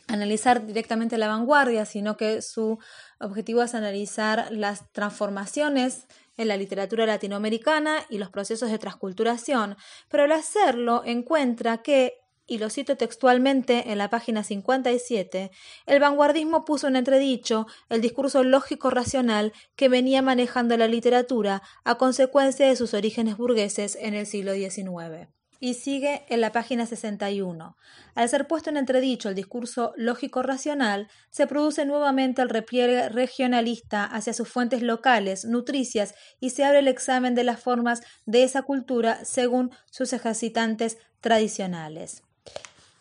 analizar 0.07 0.65
directamente 0.65 1.19
la 1.19 1.27
vanguardia, 1.27 1.85
sino 1.85 2.17
que 2.17 2.41
su 2.41 2.79
objetivo 3.19 3.65
es 3.65 3.75
analizar 3.75 4.47
las 4.53 4.93
transformaciones 4.93 6.07
en 6.37 6.47
la 6.47 6.57
literatura 6.57 7.05
latinoamericana 7.05 8.07
y 8.09 8.19
los 8.19 8.31
procesos 8.31 8.71
de 8.71 8.79
transculturación, 8.79 9.77
pero 10.09 10.23
al 10.23 10.31
hacerlo 10.31 11.03
encuentra 11.05 11.83
que, 11.83 12.21
y 12.47 12.59
lo 12.59 12.71
cito 12.71 12.97
textualmente 12.97 13.91
en 13.91 13.99
la 13.99 14.09
página 14.09 14.45
57, 14.45 15.51
el 15.87 16.01
vanguardismo 16.01 16.65
puso 16.65 16.87
en 16.87 16.95
entredicho 16.95 17.67
el 17.89 18.01
discurso 18.01 18.45
lógico-racional 18.45 19.53
que 19.75 19.89
venía 19.89 20.23
manejando 20.23 20.77
la 20.77 20.87
literatura 20.87 21.61
a 21.83 21.97
consecuencia 21.97 22.69
de 22.69 22.77
sus 22.77 22.95
orígenes 22.95 23.37
burgueses 23.37 23.97
en 23.97 24.15
el 24.15 24.27
siglo 24.27 24.55
XIX 24.55 25.42
y 25.63 25.75
sigue 25.75 26.25
en 26.29 26.41
la 26.41 26.51
página 26.51 26.87
61. 26.87 27.77
Al 28.17 28.29
ser 28.29 28.49
puesto 28.49 28.69
en 28.69 28.77
entredicho 28.77 29.29
el 29.29 29.37
discurso 29.37 29.93
lógico-racional, 29.97 31.07
se 31.31 31.47
produce 31.47 31.87
nuevamente 31.87 32.43
el 32.43 32.49
repliegue 32.49 33.09
regionalista 33.09 34.05
hacia 34.05 34.33
sus 34.33 34.49
fuentes 34.49 34.83
locales, 34.83 35.45
nutricias, 35.45 36.17
y 36.41 36.51
se 36.51 36.65
abre 36.65 36.81
el 36.81 36.89
examen 36.89 37.37
de 37.37 37.45
las 37.45 37.61
formas 37.61 38.03
de 38.27 38.43
esa 38.43 38.63
cultura 38.63 39.25
según 39.25 39.71
sus 39.89 40.13
ejercitantes 40.13 40.99
tradicionales. 41.21 42.25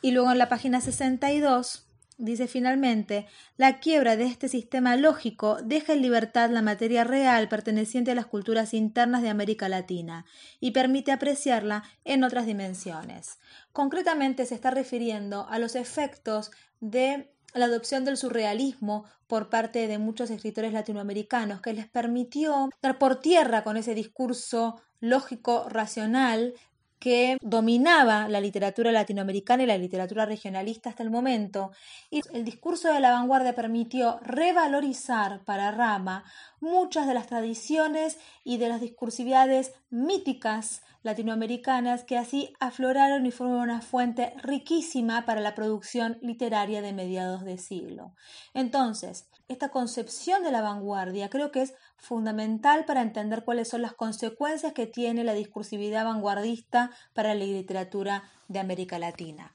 Y 0.03 0.11
luego 0.11 0.31
en 0.31 0.37
la 0.37 0.47
página 0.47 0.81
62 0.81 1.87
Dice 2.23 2.47
finalmente, 2.47 3.25
la 3.57 3.79
quiebra 3.79 4.15
de 4.15 4.25
este 4.25 4.47
sistema 4.47 4.95
lógico 4.95 5.57
deja 5.63 5.93
en 5.93 6.03
libertad 6.03 6.51
la 6.51 6.61
materia 6.61 7.03
real 7.03 7.49
perteneciente 7.49 8.11
a 8.11 8.15
las 8.15 8.27
culturas 8.27 8.75
internas 8.75 9.23
de 9.23 9.29
América 9.29 9.67
Latina 9.67 10.27
y 10.59 10.69
permite 10.69 11.11
apreciarla 11.11 11.81
en 12.05 12.23
otras 12.23 12.45
dimensiones. 12.45 13.39
Concretamente 13.73 14.45
se 14.45 14.53
está 14.53 14.69
refiriendo 14.69 15.47
a 15.49 15.57
los 15.57 15.73
efectos 15.73 16.51
de 16.79 17.33
la 17.55 17.65
adopción 17.65 18.05
del 18.05 18.17
surrealismo 18.17 19.05
por 19.25 19.49
parte 19.49 19.87
de 19.87 19.97
muchos 19.97 20.29
escritores 20.29 20.73
latinoamericanos 20.73 21.59
que 21.59 21.73
les 21.73 21.87
permitió 21.87 22.69
dar 22.83 22.99
por 22.99 23.19
tierra 23.19 23.63
con 23.63 23.77
ese 23.77 23.95
discurso 23.95 24.79
lógico 24.99 25.67
racional 25.69 26.53
que 27.01 27.37
dominaba 27.41 28.29
la 28.29 28.39
literatura 28.39 28.91
latinoamericana 28.91 29.63
y 29.63 29.65
la 29.65 29.77
literatura 29.77 30.27
regionalista 30.27 30.91
hasta 30.91 31.01
el 31.01 31.09
momento, 31.09 31.71
y 32.11 32.21
el 32.31 32.45
discurso 32.45 32.93
de 32.93 32.99
la 32.99 33.11
vanguardia 33.11 33.55
permitió 33.55 34.19
revalorizar 34.21 35.43
para 35.43 35.71
Rama 35.71 36.23
muchas 36.59 37.07
de 37.07 37.15
las 37.15 37.25
tradiciones 37.25 38.19
y 38.43 38.57
de 38.57 38.69
las 38.69 38.81
discursividades 38.81 39.73
míticas 39.89 40.83
latinoamericanas 41.01 42.03
que 42.03 42.19
así 42.19 42.53
afloraron 42.59 43.25
y 43.25 43.31
fueron 43.31 43.57
una 43.57 43.81
fuente 43.81 44.35
riquísima 44.43 45.25
para 45.25 45.41
la 45.41 45.55
producción 45.55 46.19
literaria 46.21 46.83
de 46.83 46.93
mediados 46.93 47.43
de 47.43 47.57
siglo. 47.57 48.13
Entonces, 48.53 49.27
esta 49.51 49.69
concepción 49.69 50.43
de 50.43 50.51
la 50.51 50.61
vanguardia 50.61 51.29
creo 51.29 51.51
que 51.51 51.61
es 51.61 51.73
fundamental 51.97 52.85
para 52.85 53.01
entender 53.01 53.43
cuáles 53.43 53.69
son 53.69 53.81
las 53.81 53.93
consecuencias 53.93 54.73
que 54.73 54.87
tiene 54.87 55.23
la 55.23 55.33
discursividad 55.33 56.05
vanguardista 56.05 56.91
para 57.13 57.35
la 57.35 57.45
literatura 57.45 58.23
de 58.47 58.59
América 58.59 58.97
Latina. 58.97 59.53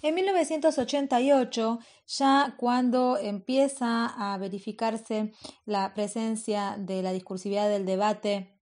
En 0.00 0.14
1988, 0.14 1.80
ya 2.06 2.54
cuando 2.56 3.18
empieza 3.18 4.06
a 4.06 4.38
verificarse 4.38 5.32
la 5.66 5.92
presencia 5.92 6.76
de 6.78 7.02
la 7.02 7.12
discursividad 7.12 7.68
del 7.68 7.84
debate 7.84 8.57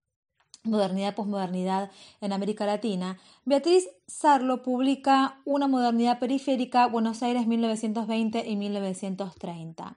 modernidad 0.66 1.14
posmodernidad 1.14 1.90
en 2.20 2.32
América 2.32 2.66
Latina, 2.66 3.18
Beatriz 3.44 3.88
Sarlo 4.06 4.62
publica 4.62 5.40
Una 5.44 5.68
modernidad 5.68 6.18
periférica, 6.18 6.86
Buenos 6.86 7.22
Aires 7.22 7.46
1920 7.46 8.48
y 8.48 8.56
1930 8.56 9.96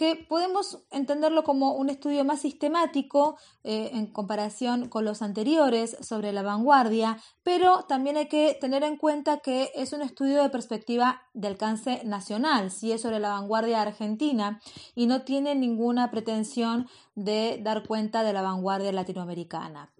que 0.00 0.16
podemos 0.16 0.78
entenderlo 0.90 1.44
como 1.44 1.74
un 1.74 1.90
estudio 1.90 2.24
más 2.24 2.40
sistemático 2.40 3.36
eh, 3.64 3.90
en 3.92 4.06
comparación 4.06 4.88
con 4.88 5.04
los 5.04 5.20
anteriores 5.20 5.94
sobre 6.00 6.32
la 6.32 6.40
vanguardia, 6.40 7.18
pero 7.42 7.82
también 7.82 8.16
hay 8.16 8.26
que 8.26 8.56
tener 8.58 8.82
en 8.82 8.96
cuenta 8.96 9.40
que 9.40 9.70
es 9.74 9.92
un 9.92 10.00
estudio 10.00 10.42
de 10.42 10.48
perspectiva 10.48 11.20
de 11.34 11.48
alcance 11.48 12.00
nacional, 12.02 12.70
si 12.70 12.92
es 12.92 13.02
sobre 13.02 13.20
la 13.20 13.28
vanguardia 13.28 13.82
argentina 13.82 14.58
y 14.94 15.06
no 15.06 15.20
tiene 15.24 15.54
ninguna 15.54 16.10
pretensión 16.10 16.88
de 17.14 17.60
dar 17.62 17.86
cuenta 17.86 18.22
de 18.22 18.32
la 18.32 18.40
vanguardia 18.40 18.92
latinoamericana. 18.92 19.92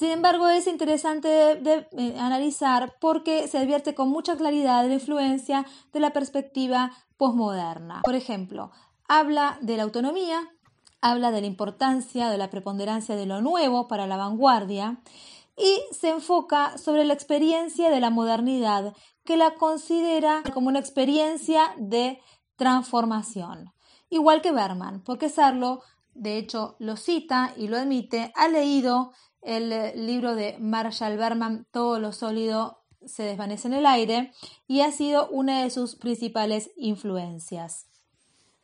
Sin 0.00 0.12
embargo, 0.12 0.48
es 0.48 0.66
interesante 0.66 1.60
eh, 1.62 2.16
analizar 2.18 2.96
porque 3.02 3.46
se 3.48 3.58
advierte 3.58 3.94
con 3.94 4.08
mucha 4.08 4.34
claridad 4.34 4.88
la 4.88 4.94
influencia 4.94 5.66
de 5.92 6.00
la 6.00 6.14
perspectiva 6.14 6.90
posmoderna. 7.18 8.00
Por 8.02 8.14
ejemplo, 8.14 8.70
habla 9.08 9.58
de 9.60 9.76
la 9.76 9.82
autonomía, 9.82 10.48
habla 11.02 11.30
de 11.30 11.42
la 11.42 11.48
importancia 11.48 12.30
de 12.30 12.38
la 12.38 12.48
preponderancia 12.48 13.14
de 13.14 13.26
lo 13.26 13.42
nuevo 13.42 13.88
para 13.88 14.06
la 14.06 14.16
vanguardia 14.16 15.02
y 15.54 15.82
se 15.92 16.08
enfoca 16.08 16.78
sobre 16.78 17.04
la 17.04 17.12
experiencia 17.12 17.90
de 17.90 18.00
la 18.00 18.08
modernidad 18.08 18.94
que 19.26 19.36
la 19.36 19.52
considera 19.52 20.42
como 20.54 20.68
una 20.68 20.78
experiencia 20.78 21.74
de 21.76 22.22
transformación. 22.56 23.74
Igual 24.08 24.40
que 24.40 24.50
Berman, 24.52 25.02
porque 25.04 25.28
Sarlo, 25.28 25.82
de 26.14 26.38
hecho, 26.38 26.76
lo 26.78 26.96
cita 26.96 27.52
y 27.54 27.68
lo 27.68 27.76
admite, 27.76 28.32
ha 28.34 28.48
leído 28.48 29.12
el 29.42 30.06
libro 30.06 30.34
de 30.34 30.56
Marshall 30.58 31.16
Berman, 31.16 31.66
Todo 31.70 31.98
lo 31.98 32.12
sólido 32.12 32.80
se 33.06 33.22
desvanece 33.22 33.68
en 33.68 33.74
el 33.74 33.86
aire 33.86 34.32
y 34.66 34.80
ha 34.80 34.92
sido 34.92 35.28
una 35.28 35.62
de 35.62 35.70
sus 35.70 35.96
principales 35.96 36.70
influencias. 36.76 37.86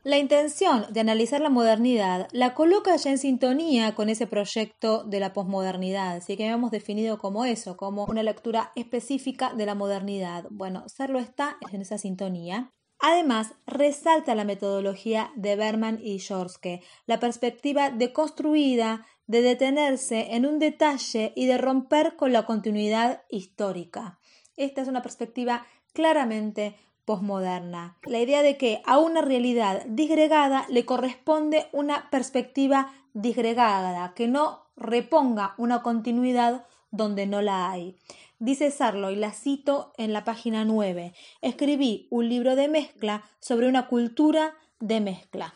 La 0.06 0.18
intención 0.18 0.86
de 0.90 1.00
analizar 1.00 1.40
la 1.40 1.50
modernidad 1.50 2.28
la 2.30 2.54
coloca 2.54 2.94
ya 2.94 3.10
en 3.10 3.18
sintonía 3.18 3.96
con 3.96 4.08
ese 4.08 4.28
proyecto 4.28 5.02
de 5.02 5.18
la 5.18 5.32
posmodernidad, 5.32 6.14
así 6.14 6.36
que 6.36 6.46
hemos 6.46 6.70
definido 6.70 7.18
como 7.18 7.44
eso, 7.44 7.76
como 7.76 8.04
una 8.04 8.22
lectura 8.22 8.70
específica 8.76 9.52
de 9.52 9.66
la 9.66 9.74
modernidad. 9.74 10.46
Bueno, 10.48 10.88
Serlo 10.88 11.18
está 11.18 11.56
en 11.72 11.80
esa 11.80 11.98
sintonía. 11.98 12.70
Además, 12.98 13.54
resalta 13.66 14.34
la 14.34 14.44
metodología 14.44 15.30
de 15.36 15.56
Berman 15.56 16.00
y 16.02 16.18
Jorske, 16.18 16.82
la 17.06 17.20
perspectiva 17.20 17.90
deconstruida 17.90 19.06
de 19.26 19.42
detenerse 19.42 20.34
en 20.34 20.46
un 20.46 20.58
detalle 20.58 21.32
y 21.34 21.46
de 21.46 21.58
romper 21.58 22.16
con 22.16 22.32
la 22.32 22.46
continuidad 22.46 23.22
histórica. 23.28 24.18
Esta 24.56 24.82
es 24.82 24.88
una 24.88 25.02
perspectiva 25.02 25.66
claramente 25.92 26.76
posmoderna. 27.04 27.96
La 28.04 28.18
idea 28.18 28.42
de 28.42 28.56
que 28.56 28.82
a 28.84 28.98
una 28.98 29.22
realidad 29.22 29.84
disgregada 29.86 30.66
le 30.68 30.84
corresponde 30.84 31.68
una 31.72 32.10
perspectiva 32.10 32.92
disgregada, 33.14 34.12
que 34.14 34.28
no 34.28 34.66
reponga 34.76 35.54
una 35.56 35.82
continuidad 35.82 36.66
donde 36.90 37.26
no 37.26 37.42
la 37.42 37.70
hay. 37.70 37.96
Dice 38.38 38.70
Sarlo, 38.70 39.10
y 39.10 39.16
la 39.16 39.32
cito 39.32 39.92
en 39.96 40.12
la 40.12 40.24
página 40.24 40.66
9, 40.66 41.14
escribí 41.40 42.06
un 42.10 42.28
libro 42.28 42.54
de 42.54 42.68
mezcla 42.68 43.24
sobre 43.40 43.66
una 43.66 43.86
cultura 43.86 44.54
de 44.78 45.00
mezcla. 45.00 45.54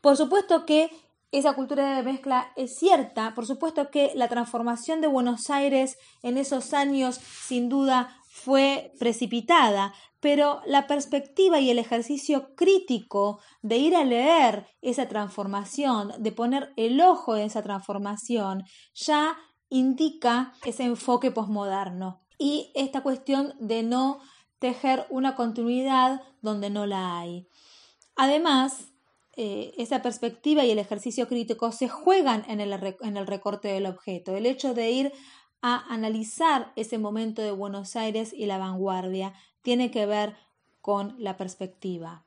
Por 0.00 0.16
supuesto 0.16 0.66
que 0.66 0.90
esa 1.30 1.54
cultura 1.54 1.96
de 1.96 2.02
mezcla 2.02 2.52
es 2.56 2.76
cierta, 2.76 3.32
por 3.34 3.46
supuesto 3.46 3.90
que 3.90 4.10
la 4.16 4.28
transformación 4.28 5.00
de 5.00 5.06
Buenos 5.06 5.50
Aires 5.50 5.96
en 6.22 6.36
esos 6.36 6.74
años 6.74 7.16
sin 7.16 7.68
duda 7.68 8.20
fue 8.28 8.92
precipitada, 8.98 9.94
pero 10.18 10.62
la 10.66 10.88
perspectiva 10.88 11.60
y 11.60 11.70
el 11.70 11.78
ejercicio 11.78 12.56
crítico 12.56 13.38
de 13.62 13.76
ir 13.76 13.94
a 13.94 14.04
leer 14.04 14.66
esa 14.82 15.08
transformación, 15.08 16.12
de 16.18 16.32
poner 16.32 16.72
el 16.76 17.00
ojo 17.00 17.36
en 17.36 17.42
esa 17.42 17.62
transformación, 17.62 18.64
ya 18.94 19.36
indica 19.68 20.54
ese 20.64 20.84
enfoque 20.84 21.30
posmoderno 21.30 22.20
y 22.38 22.70
esta 22.74 23.02
cuestión 23.02 23.54
de 23.58 23.82
no 23.82 24.20
tejer 24.58 25.06
una 25.10 25.34
continuidad 25.34 26.22
donde 26.42 26.70
no 26.70 26.86
la 26.86 27.18
hay. 27.18 27.48
Además, 28.16 28.92
eh, 29.36 29.74
esa 29.78 30.00
perspectiva 30.00 30.64
y 30.64 30.70
el 30.70 30.78
ejercicio 30.78 31.26
crítico 31.26 31.72
se 31.72 31.88
juegan 31.88 32.44
en 32.48 32.60
el, 32.60 32.72
en 32.72 33.16
el 33.16 33.26
recorte 33.26 33.68
del 33.68 33.86
objeto. 33.86 34.36
El 34.36 34.46
hecho 34.46 34.74
de 34.74 34.90
ir 34.90 35.12
a 35.60 35.84
analizar 35.92 36.72
ese 36.76 36.98
momento 36.98 37.42
de 37.42 37.50
Buenos 37.50 37.96
Aires 37.96 38.32
y 38.32 38.46
la 38.46 38.58
vanguardia 38.58 39.34
tiene 39.62 39.90
que 39.90 40.06
ver 40.06 40.36
con 40.80 41.16
la 41.18 41.36
perspectiva. 41.36 42.24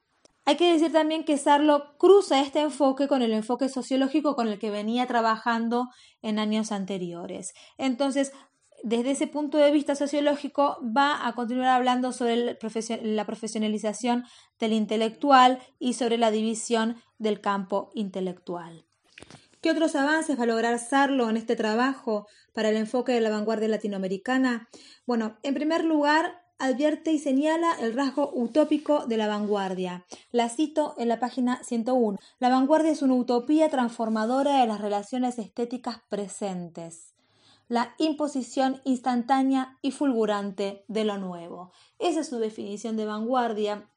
Hay 0.48 0.56
que 0.56 0.72
decir 0.72 0.94
también 0.94 1.26
que 1.26 1.38
Sarlo 1.38 1.98
cruza 1.98 2.40
este 2.40 2.62
enfoque 2.62 3.10
con 3.10 3.22
el 3.22 3.34
enfoque 3.34 3.68
sociológico 3.68 4.34
con 4.38 4.48
el 4.48 4.60
que 4.60 4.72
venía 4.72 5.06
trabajando 5.06 5.90
en 6.22 6.40
años 6.40 6.72
anteriores. 6.72 7.54
Entonces, 7.78 8.32
desde 8.82 9.12
ese 9.12 9.28
punto 9.28 9.58
de 9.58 9.72
vista 9.72 9.94
sociológico, 9.94 10.78
va 10.82 11.28
a 11.28 11.36
continuar 11.36 11.68
hablando 11.68 12.14
sobre 12.14 12.58
la 13.02 13.26
profesionalización 13.26 14.24
del 14.58 14.72
intelectual 14.72 15.60
y 15.80 15.96
sobre 15.96 16.18
la 16.18 16.32
división 16.32 16.96
del 17.18 17.42
campo 17.42 17.90
intelectual. 17.94 18.86
¿Qué 19.60 19.70
otros 19.70 19.98
avances 19.98 20.40
va 20.40 20.44
a 20.44 20.48
lograr 20.48 20.80
Sarlo 20.80 21.30
en 21.30 21.36
este 21.36 21.58
trabajo 21.58 22.26
para 22.54 22.70
el 22.70 22.78
enfoque 22.78 23.12
de 23.12 23.20
la 23.20 23.32
vanguardia 23.32 23.68
latinoamericana? 23.68 24.70
Bueno, 25.06 25.38
en 25.44 25.56
primer 25.56 25.84
lugar, 25.84 26.47
advierte 26.60 27.12
y 27.12 27.20
señala 27.20 27.74
el 27.80 27.94
rasgo 27.94 28.32
utópico 28.34 29.06
de 29.06 29.18
la 29.18 29.28
vanguardia. 29.28 30.06
La 30.32 30.50
cito 30.50 30.96
en 30.98 31.08
la 31.08 31.20
página 31.20 31.64
101. 31.64 32.18
La 32.40 32.50
vanguardia 32.50 32.92
es 32.92 33.02
una 33.02 33.16
utopía 33.16 33.70
transformadora 33.70 34.60
de 34.60 34.68
las 34.68 34.82
relaciones 34.82 35.40
estéticas 35.40 36.00
presentes. 36.10 37.14
La 37.68 37.96
imposición 37.98 38.82
instantánea 38.86 39.78
y 39.82 39.92
fulgurante 39.92 40.86
de 40.88 41.04
lo 41.04 41.18
nuevo. 41.18 41.72
Esa 42.00 42.22
es 42.22 42.30
su 42.30 42.40
definición 42.40 42.96
de 42.98 43.06
vanguardia 43.06 43.90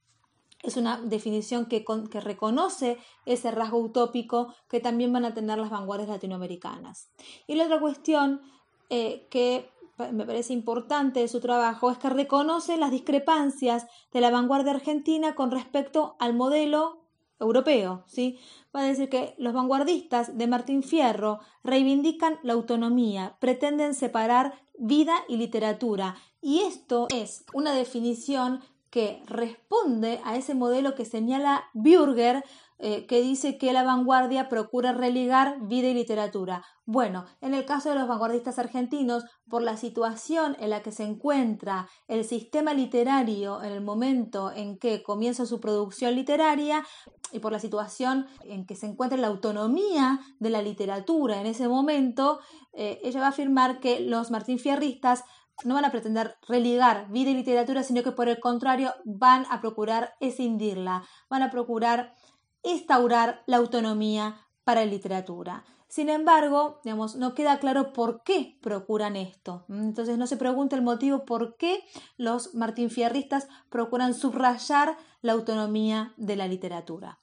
es 0.63 0.77
una 0.77 1.01
definición 1.01 1.67
que, 1.67 1.85
reconoce 2.21 2.99
ese 3.25 3.51
rasgo 3.51 3.79
utópico 3.79 4.55
que 4.69 4.81
también 4.81 5.13
van 5.13 5.25
a 5.25 5.35
tener 5.35 5.59
las 5.59 5.71
vanguardias 5.71 6.11
latinoamericanas. 6.11 7.11
Y 7.47 7.55
la 7.55 7.65
otra 7.65 7.81
cuestión 7.81 8.43
eh, 8.91 9.27
que 9.31 9.71
me 10.13 10.27
parece 10.27 10.53
importante 10.53 11.21
de 11.21 11.29
su 11.29 11.41
trabajo 11.41 11.91
es 11.91 11.99
que 11.99 12.09
reconoce 12.09 12.77
las 12.77 12.91
discrepancias 12.91 13.87
de 14.13 14.21
la 14.21 14.31
vanguardia 14.31 14.73
argentina 14.73 15.35
con 15.35 15.51
respecto 15.51 16.17
al 16.19 16.35
modelo 16.35 17.01
europeo. 17.39 18.05
¿sí? 18.07 18.39
Va 18.75 18.81
a 18.81 18.85
decir 18.85 19.09
que 19.09 19.35
los 19.39 19.53
vanguardistas 19.53 20.37
de 20.37 20.47
Martín 20.47 20.83
Fierro 20.83 21.41
reivindican 21.65 22.39
la 22.43 22.53
autonomía, 22.53 23.37
pretenden 23.41 23.95
separar 23.95 24.55
vida 24.79 25.15
y 25.29 25.37
literatura. 25.37 26.17
Y 26.41 26.61
esto 26.61 27.09
es 27.15 27.45
una 27.53 27.73
definición 27.73 28.61
que 28.91 29.23
responde 29.27 30.21
a 30.25 30.37
ese 30.37 30.55
modelo 30.55 30.95
que 30.95 31.05
señala 31.05 31.65
Bürger, 31.75 32.45
eh, 32.79 33.07
que 33.07 33.21
dice 33.21 33.59
que 33.59 33.73
la 33.73 33.83
vanguardia 33.83 34.49
procura 34.49 34.93
religar 34.93 35.59
vida 35.61 35.89
y 35.89 35.95
literatura. 35.95 36.65
Bueno, 36.87 37.27
en 37.41 37.55
el 37.55 37.67
caso 37.67 37.91
de 37.91 37.95
los 37.95 38.09
vanguardistas 38.09 38.59
argentinos, 38.59 39.25
por 39.49 39.63
la 39.63 39.77
situación 39.77 40.57
en 40.61 40.71
la 40.71 40.83
que 40.83 40.91
se 40.91 41.05
encuentra 41.05 41.89
el 42.09 42.25
sistema 42.25 42.73
literario 42.73 43.63
en 43.63 43.73
el 43.73 43.83
momento 43.83 44.51
en 44.51 44.79
que 44.79 45.03
comienza 45.03 45.45
su 45.45 45.61
producción 45.61 46.15
literaria 46.15 46.85
y 47.33 47.41
por 47.41 47.53
la 47.53 47.61
situación 47.61 48.27
en 48.45 48.67
que 48.67 48.77
se 48.77 48.87
encuentra 48.87 49.19
la 49.19 49.29
autonomía 49.29 50.21
de 50.39 50.51
la 50.51 50.63
literatura 50.63 51.41
en 51.41 51.47
ese 51.47 51.69
momento, 51.69 52.41
eh, 52.73 52.99
ella 53.05 53.21
va 53.21 53.27
a 53.27 53.31
afirmar 53.31 53.81
que 53.81 54.01
los 54.01 54.31
martinfierristas 54.31 55.25
no 55.65 55.75
van 55.75 55.85
a 55.85 55.91
pretender 55.91 56.37
religar 56.49 57.09
vida 57.11 57.31
y 57.31 57.35
literatura, 57.35 57.83
sino 57.83 58.03
que 58.03 58.13
por 58.13 58.29
el 58.29 58.41
contrario 58.41 58.95
van 59.05 59.47
a 59.51 59.61
procurar 59.61 60.15
escindirla, 60.21 61.05
van 61.29 61.43
a 61.43 61.51
procurar 61.51 62.15
instaurar 62.63 63.43
la 63.47 63.59
autonomía 63.59 64.37
para 64.65 64.85
la 64.85 64.91
literatura. 64.91 65.65
Sin 65.89 66.09
embargo, 66.09 66.81
digamos, 66.85 67.17
no 67.17 67.35
queda 67.35 67.59
claro 67.59 67.93
por 67.93 68.23
qué 68.23 68.59
procuran 68.63 69.17
esto. 69.17 69.65
Entonces 69.69 70.19
no 70.19 70.27
se 70.27 70.37
pregunta 70.37 70.77
el 70.77 70.83
motivo 70.83 71.25
por 71.25 71.57
qué 71.57 71.83
los 72.17 72.55
martinfierristas 72.55 73.49
procuran 73.71 74.15
subrayar 74.15 74.97
la 75.21 75.33
autonomía 75.33 76.15
de 76.17 76.37
la 76.37 76.47
literatura. 76.47 77.20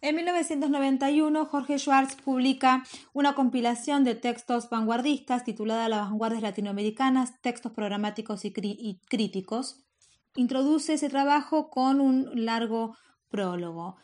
En 0.00 0.16
1991, 0.16 1.46
Jorge 1.46 1.78
Schwartz 1.78 2.16
publica 2.16 2.84
una 3.12 3.34
compilación 3.34 4.04
de 4.04 4.14
textos 4.14 4.70
vanguardistas 4.70 5.44
titulada 5.44 5.88
Las 5.88 6.08
vanguardias 6.08 6.42
latinoamericanas, 6.42 7.40
textos 7.40 7.72
programáticos 7.72 8.44
y, 8.44 8.52
críticos. 9.08 9.84
Introduce 10.34 10.94
ese 10.94 11.08
trabajo 11.08 11.70
con 11.70 12.00
un 12.00 12.30
largo 12.44 12.96
prólogo. 13.28 13.96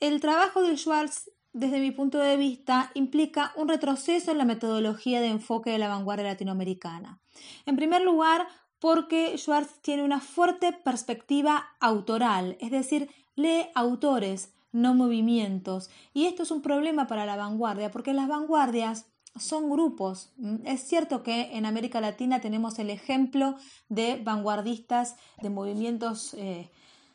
El 0.00 0.20
trabajo 0.20 0.62
de 0.62 0.76
Schwartz, 0.76 1.30
desde 1.52 1.80
mi 1.80 1.90
punto 1.90 2.18
de 2.18 2.36
vista, 2.36 2.90
implica 2.94 3.52
un 3.56 3.68
retroceso 3.68 4.30
en 4.30 4.38
la 4.38 4.44
metodología 4.44 5.20
de 5.20 5.28
enfoque 5.28 5.70
de 5.70 5.78
la 5.78 5.88
vanguardia 5.88 6.26
latinoamericana. 6.26 7.20
En 7.66 7.76
primer 7.76 8.02
lugar, 8.02 8.46
porque 8.78 9.36
Schwartz 9.36 9.80
tiene 9.80 10.04
una 10.04 10.20
fuerte 10.20 10.72
perspectiva 10.72 11.66
autoral, 11.80 12.56
es 12.60 12.70
decir, 12.70 13.10
lee 13.34 13.66
autores, 13.74 14.52
no 14.72 14.94
movimientos. 14.94 15.90
Y 16.12 16.26
esto 16.26 16.42
es 16.42 16.50
un 16.50 16.62
problema 16.62 17.06
para 17.06 17.26
la 17.26 17.36
vanguardia, 17.36 17.90
porque 17.90 18.14
las 18.14 18.28
vanguardias 18.28 19.06
son 19.36 19.70
grupos. 19.70 20.32
Es 20.64 20.82
cierto 20.82 21.22
que 21.22 21.56
en 21.56 21.66
América 21.66 22.00
Latina 22.00 22.40
tenemos 22.40 22.78
el 22.78 22.90
ejemplo 22.90 23.56
de 23.88 24.20
vanguardistas 24.22 25.16
de 25.42 25.50
movimientos 25.50 26.34
eh, 26.34 26.70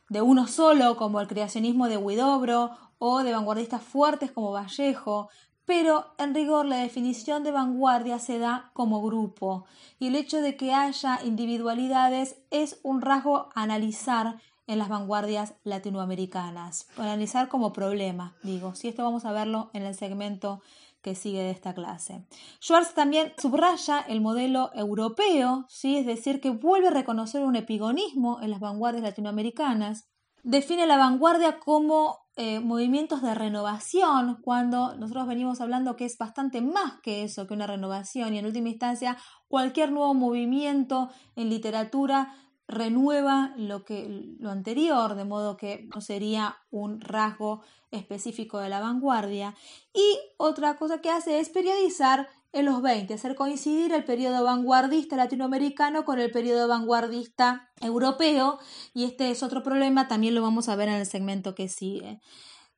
de 0.10 0.22
uno 0.22 0.48
solo, 0.48 0.96
como 0.98 1.20
el 1.20 1.28
creacionismo 1.28 1.88
de 1.88 1.98
Huidobro, 1.98 2.72
o 2.98 3.24
de 3.24 3.34
vanguardistas 3.34 3.82
fuertes 3.82 4.32
como 4.32 4.54
Vallejo, 4.54 5.30
pero 5.66 6.14
en 6.18 6.34
rigor 6.34 6.66
la 6.66 6.78
definición 6.78 7.44
de 7.44 7.52
vanguardia 7.52 8.20
se 8.20 8.40
da 8.40 8.72
como 8.74 9.02
grupo, 9.02 9.66
y 10.00 10.08
el 10.08 10.16
hecho 10.16 10.42
de 10.42 10.56
que 10.56 10.74
haya 10.74 11.20
individualidades 11.24 12.38
es 12.52 12.80
un 12.84 13.02
rasgo 13.02 13.50
a 13.56 13.64
analizar 13.64 14.40
en 14.68 14.80
las 14.80 14.90
vanguardias 14.90 15.56
latinoamericanas. 15.64 16.88
Analizar 16.98 17.50
como 17.50 17.74
problema, 17.74 18.36
digo, 18.44 18.76
si 18.76 18.88
esto 18.88 19.04
vamos 19.04 19.26
a 19.26 19.32
verlo 19.32 19.70
en 19.74 19.84
el 19.84 19.96
segmento 19.96 20.62
que 21.02 21.16
sigue 21.16 21.44
de 21.44 21.52
esta 21.52 21.74
clase. 21.74 22.26
Schwartz 22.62 22.94
también 22.94 23.34
subraya 23.38 24.00
el 24.08 24.22
modelo 24.22 24.72
europeo, 24.74 25.66
¿sí? 25.68 25.98
es 25.98 26.06
decir, 26.06 26.40
que 26.40 26.50
vuelve 26.50 26.88
a 26.88 26.92
reconocer 26.92 27.44
un 27.44 27.58
epigonismo 27.58 28.42
en 28.42 28.52
las 28.52 28.62
vanguardias 28.62 29.04
latinoamericanas 29.04 30.08
define 30.44 30.86
la 30.86 30.98
vanguardia 30.98 31.60
como 31.60 32.20
eh, 32.36 32.60
movimientos 32.60 33.22
de 33.22 33.34
renovación, 33.34 34.40
cuando 34.44 34.96
nosotros 34.96 35.28
venimos 35.28 35.62
hablando 35.62 35.96
que 35.96 36.06
es 36.06 36.18
bastante 36.18 36.62
más 36.62 37.00
que 37.02 37.24
eso, 37.24 37.48
que 37.48 37.54
una 37.54 37.68
renovación, 37.68 38.34
y 38.34 38.40
en 38.40 38.46
última 38.46 38.70
instancia 38.70 39.18
cualquier 39.48 39.92
nuevo 39.92 40.14
movimiento 40.14 41.10
en 41.36 41.50
literatura 41.50 42.36
renueva 42.68 43.54
lo, 43.58 43.84
que, 43.84 44.08
lo 44.40 44.50
anterior, 44.50 45.16
de 45.16 45.26
modo 45.26 45.58
que 45.58 45.88
no 45.94 46.02
sería 46.02 46.58
un 46.72 47.02
rasgo 47.02 47.62
específico 47.92 48.60
de 48.60 48.70
la 48.70 48.80
vanguardia. 48.80 49.56
Y 49.94 50.18
otra 50.38 50.78
cosa 50.78 51.02
que 51.02 51.10
hace 51.10 51.40
es 51.40 51.50
periodizar 51.50 52.28
en 52.54 52.66
los 52.66 52.82
20, 52.84 53.14
hacer 53.16 53.36
coincidir 53.36 53.92
el 53.94 54.04
periodo 54.04 54.44
vanguardista 54.44 55.16
latinoamericano 55.16 56.06
con 56.06 56.20
el 56.20 56.30
periodo 56.30 56.68
vanguardista 56.68 57.72
europeo, 57.82 58.60
y 58.94 59.06
este 59.06 59.32
es 59.32 59.42
otro 59.42 59.64
problema, 59.64 60.08
también 60.08 60.36
lo 60.36 60.44
vamos 60.44 60.70
a 60.70 60.76
ver 60.76 60.88
en 60.88 60.96
el 60.96 61.06
segmento 61.08 61.56
que 61.56 61.68
sigue. 61.68 62.22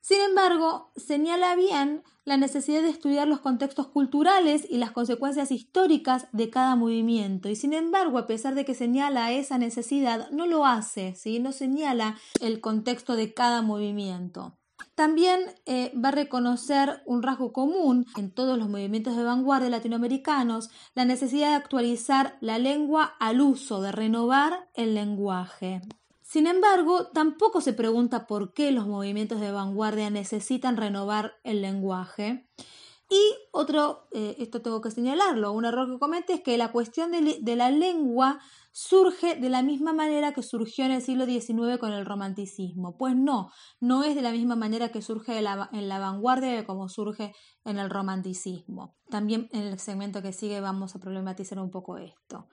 Sin 0.08 0.22
embargo, 0.22 0.92
señala 0.96 1.56
bien 1.56 2.04
la 2.26 2.38
necesidad 2.38 2.84
de 2.84 2.90
estudiar 2.90 3.28
los 3.28 3.40
contextos 3.40 3.88
culturales 3.88 4.68
y 4.70 4.78
las 4.78 4.92
consecuencias 4.92 5.50
históricas 5.50 6.28
de 6.32 6.52
cada 6.52 6.76
movimiento. 6.76 7.50
Y 7.50 7.56
sin 7.56 7.74
embargo, 7.74 8.20
a 8.20 8.28
pesar 8.28 8.54
de 8.54 8.66
que 8.66 8.76
señala 8.76 9.32
esa 9.32 9.58
necesidad, 9.58 10.30
no 10.30 10.46
lo 10.46 10.68
hace, 10.68 11.16
¿sí? 11.16 11.40
no 11.40 11.52
señala 11.52 12.20
el 12.40 12.62
contexto 12.62 13.16
de 13.16 13.34
cada 13.34 13.64
movimiento. 13.64 14.56
También 14.94 15.40
eh, 15.66 15.92
va 15.98 16.10
a 16.10 16.12
reconocer 16.12 17.02
un 17.08 17.24
rasgo 17.24 17.52
común 17.52 18.06
en 18.16 18.30
todos 18.30 18.60
los 18.60 18.70
movimientos 18.70 19.18
de 19.18 19.24
vanguardia 19.24 19.72
latinoamericanos, 19.72 20.70
la 20.94 21.06
necesidad 21.06 21.50
de 21.50 21.56
actualizar 21.56 22.38
la 22.42 22.60
lengua 22.60 23.16
al 23.20 23.42
uso, 23.42 23.82
de 23.82 23.92
renovar 23.92 24.70
el 24.76 24.94
lenguaje. 24.94 25.82
Sin 26.36 26.48
embargo, 26.48 27.08
tampoco 27.14 27.62
se 27.62 27.72
pregunta 27.72 28.28
por 28.28 28.54
qué 28.54 28.74
los 28.74 28.88
movimientos 28.88 29.40
de 29.40 29.54
vanguardia 29.54 30.10
necesitan 30.10 30.76
renovar 30.76 31.36
el 31.46 31.62
lenguaje. 31.62 32.50
Y 33.10 33.22
otro, 33.54 34.10
eh, 34.12 34.36
esto 34.40 34.62
tengo 34.62 34.82
que 34.82 34.92
señalarlo, 34.92 35.54
un 35.54 35.64
error 35.64 35.90
que 35.90 35.98
comete 35.98 36.34
es 36.34 36.42
que 36.42 36.58
la 36.58 36.74
cuestión 36.74 37.12
de, 37.12 37.56
la 37.56 37.72
lengua 37.72 38.42
surge 38.74 39.38
de 39.38 39.50
la 39.50 39.64
misma 39.64 39.94
manera 39.94 40.34
que 40.34 40.44
surgió 40.44 40.84
en 40.84 40.92
el 40.92 41.02
siglo 41.02 41.26
XIX 41.26 41.78
con 41.80 41.94
el 41.94 42.06
romanticismo. 42.06 42.98
Pues 42.98 43.16
no, 43.16 43.50
no 43.80 44.04
es 44.04 44.14
de 44.14 44.22
la 44.22 44.34
misma 44.34 44.58
manera 44.58 44.90
que 44.90 45.02
surge 45.02 45.38
en 45.38 45.46
la, 45.46 45.70
en 45.72 45.88
la 45.88 46.00
vanguardia 46.00 46.66
como 46.66 46.90
surge 46.90 47.34
en 47.64 47.80
el 47.80 47.90
romanticismo. 47.90 48.98
También 49.10 49.48
en 49.54 49.62
el 49.62 49.80
segmento 49.80 50.22
que 50.22 50.34
sigue 50.34 50.60
vamos 50.60 50.98
a 50.98 51.00
problematizar 51.00 51.60
un 51.60 51.72
poco 51.72 51.98
esto. 51.98 52.50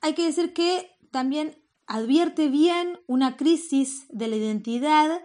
Hay 0.00 0.14
que 0.14 0.24
decir 0.24 0.52
que 0.52 0.90
también 1.12 1.62
advierte 1.86 2.48
bien 2.48 2.98
una 3.06 3.36
crisis 3.36 4.06
de 4.08 4.28
la 4.28 4.36
identidad 4.36 5.20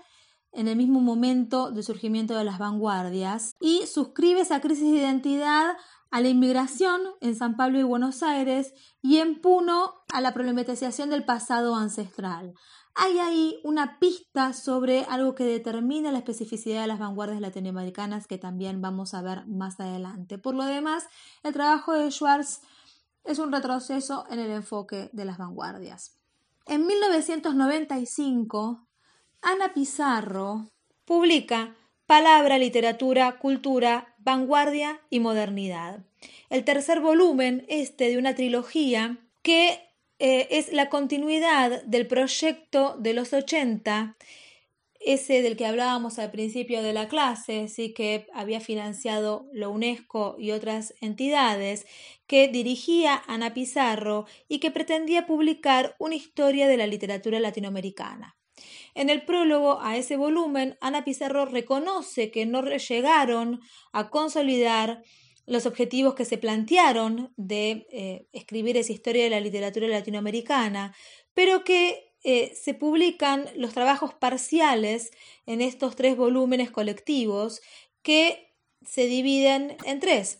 en 0.51 0.67
el 0.67 0.75
mismo 0.75 0.99
momento 0.99 1.71
del 1.71 1.83
surgimiento 1.83 2.35
de 2.35 2.43
las 2.43 2.57
vanguardias 2.57 3.53
y 3.59 3.85
suscribe 3.85 4.41
esa 4.41 4.61
crisis 4.61 4.91
de 4.91 4.97
identidad 4.97 5.77
a 6.09 6.21
la 6.21 6.29
inmigración 6.29 7.01
en 7.21 7.35
San 7.35 7.57
Pablo 7.57 7.79
y 7.79 7.83
Buenos 7.83 8.23
Aires 8.23 8.73
y 9.01 9.17
en 9.17 9.41
Puno 9.41 9.93
a 10.11 10.21
la 10.21 10.33
problematización 10.33 11.09
del 11.09 11.25
pasado 11.25 11.75
ancestral. 11.75 12.53
Hay 12.95 13.19
ahí 13.19 13.59
una 13.63 13.99
pista 13.99 14.53
sobre 14.53 15.03
algo 15.03 15.35
que 15.35 15.43
determina 15.43 16.11
la 16.11 16.17
especificidad 16.17 16.81
de 16.81 16.87
las 16.87 16.97
vanguardias 16.97 17.41
latinoamericanas 17.41 18.25
que 18.25 18.39
también 18.39 18.81
vamos 18.81 19.13
a 19.13 19.21
ver 19.21 19.45
más 19.45 19.79
adelante. 19.79 20.39
Por 20.39 20.55
lo 20.55 20.65
demás, 20.65 21.05
el 21.43 21.53
trabajo 21.53 21.93
de 21.93 22.09
Schwartz 22.09 22.61
es 23.23 23.37
un 23.37 23.51
retroceso 23.51 24.25
en 24.31 24.39
el 24.39 24.49
enfoque 24.49 25.11
de 25.13 25.25
las 25.25 25.37
vanguardias. 25.37 26.16
En 26.67 26.85
1995, 26.85 28.85
Ana 29.41 29.73
Pizarro 29.73 30.69
publica 31.05 31.77
Palabra, 32.05 32.57
Literatura, 32.57 33.39
Cultura, 33.39 34.13
Vanguardia 34.17 34.99
y 35.09 35.21
Modernidad. 35.21 36.01
El 36.49 36.65
tercer 36.65 36.99
volumen, 36.99 37.65
este 37.69 38.09
de 38.09 38.17
una 38.17 38.35
trilogía 38.35 39.17
que 39.43 39.79
eh, 40.19 40.47
es 40.51 40.73
la 40.73 40.89
continuidad 40.89 41.83
del 41.83 42.05
proyecto 42.05 42.97
de 42.99 43.13
los 43.13 43.31
80 43.31 44.17
ese 45.13 45.41
del 45.41 45.55
que 45.55 45.65
hablábamos 45.65 46.19
al 46.19 46.31
principio 46.31 46.83
de 46.83 46.91
la 46.91 47.07
clase, 47.07 47.69
sí 47.69 47.93
que 47.93 48.27
había 48.33 48.59
financiado 48.59 49.47
la 49.53 49.69
UNESCO 49.69 50.35
y 50.37 50.51
otras 50.51 50.93
entidades, 50.99 51.85
que 52.27 52.49
dirigía 52.49 53.23
Ana 53.27 53.53
Pizarro 53.53 54.25
y 54.49 54.59
que 54.59 54.69
pretendía 54.69 55.25
publicar 55.25 55.95
una 55.97 56.15
historia 56.15 56.67
de 56.67 56.75
la 56.75 56.87
literatura 56.87 57.39
latinoamericana. 57.39 58.35
En 58.95 59.09
el 59.09 59.23
prólogo 59.23 59.79
a 59.81 59.95
ese 59.95 60.17
volumen, 60.17 60.77
Ana 60.81 61.05
Pizarro 61.05 61.45
reconoce 61.45 62.29
que 62.29 62.45
no 62.45 62.63
llegaron 62.63 63.61
a 63.93 64.09
consolidar 64.09 65.03
los 65.45 65.65
objetivos 65.65 66.15
que 66.15 66.25
se 66.25 66.37
plantearon 66.37 67.31
de 67.37 67.87
eh, 67.91 68.27
escribir 68.33 68.75
esa 68.75 68.91
historia 68.91 69.23
de 69.23 69.29
la 69.29 69.39
literatura 69.39 69.87
latinoamericana, 69.87 70.93
pero 71.33 71.63
que 71.63 72.06
eh, 72.29 72.53
se 72.61 72.73
publican 72.73 73.45
los 73.55 73.71
trabajos 73.73 74.13
parciales 74.13 75.11
en 75.45 75.61
estos 75.61 75.95
tres 75.95 76.17
volúmenes 76.17 76.69
colectivos 76.69 77.61
que 78.01 78.53
se 78.85 79.05
dividen 79.05 79.77
en 79.85 80.01
tres. 80.01 80.39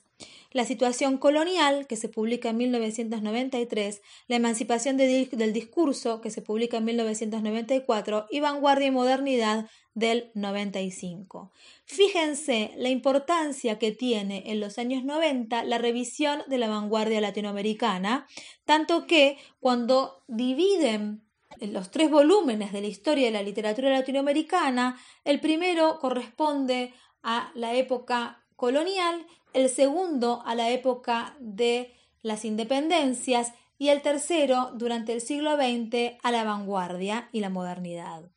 La 0.51 0.65
situación 0.65 1.17
colonial, 1.17 1.87
que 1.87 1.95
se 1.95 2.09
publica 2.09 2.49
en 2.49 2.57
1993, 2.57 4.01
la 4.27 4.35
emancipación 4.35 4.97
del 4.97 5.53
discurso, 5.53 6.19
que 6.19 6.29
se 6.29 6.41
publica 6.41 6.75
en 6.75 6.83
1994, 6.83 8.27
y 8.31 8.41
vanguardia 8.41 8.87
y 8.87 8.91
modernidad 8.91 9.69
del 9.93 10.29
95. 10.33 11.53
Fíjense 11.85 12.71
la 12.75 12.89
importancia 12.89 13.79
que 13.79 13.93
tiene 13.93 14.43
en 14.47 14.59
los 14.59 14.77
años 14.77 15.05
90 15.05 15.63
la 15.63 15.77
revisión 15.77 16.41
de 16.47 16.57
la 16.57 16.67
vanguardia 16.67 17.21
latinoamericana, 17.21 18.27
tanto 18.65 19.07
que 19.07 19.37
cuando 19.61 20.23
dividen 20.27 21.26
los 21.59 21.91
tres 21.91 22.09
volúmenes 22.09 22.71
de 22.71 22.81
la 22.81 22.87
historia 22.87 23.25
de 23.25 23.31
la 23.31 23.43
literatura 23.43 23.89
latinoamericana. 23.89 24.99
El 25.23 25.39
primero 25.39 25.99
corresponde 25.99 26.93
a 27.23 27.51
la 27.55 27.73
época 27.75 28.43
colonial, 28.55 29.25
el 29.53 29.69
segundo 29.69 30.43
a 30.45 30.55
la 30.55 30.69
época 30.71 31.35
de 31.39 31.93
las 32.21 32.45
independencias 32.45 33.53
y 33.77 33.89
el 33.89 34.01
tercero 34.01 34.71
durante 34.73 35.13
el 35.13 35.21
siglo 35.21 35.55
XX 35.55 36.17
a 36.23 36.31
la 36.31 36.43
vanguardia 36.43 37.29
y 37.31 37.39
la 37.39 37.49
modernidad. 37.49 38.29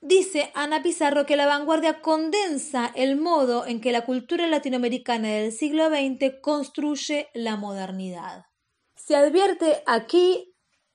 Dice 0.00 0.50
Ana 0.54 0.82
Pizarro 0.82 1.26
que 1.26 1.36
la 1.36 1.46
vanguardia 1.46 2.00
condensa 2.00 2.90
el 2.96 3.16
modo 3.16 3.66
en 3.66 3.80
que 3.80 3.92
la 3.92 4.04
cultura 4.04 4.48
latinoamericana 4.48 5.28
del 5.28 5.52
siglo 5.52 5.88
XX 5.90 6.40
construye 6.40 7.28
la 7.34 7.56
modernidad. 7.56 8.46
Se 8.96 9.14
advierte 9.14 9.82
aquí 9.86 10.51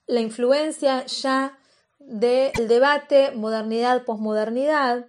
la 0.08 0.22
influencia 0.22 1.06
ya 1.06 1.60
del 2.00 2.68
debate 2.68 3.32
modernidad-posmodernidad, 3.32 5.08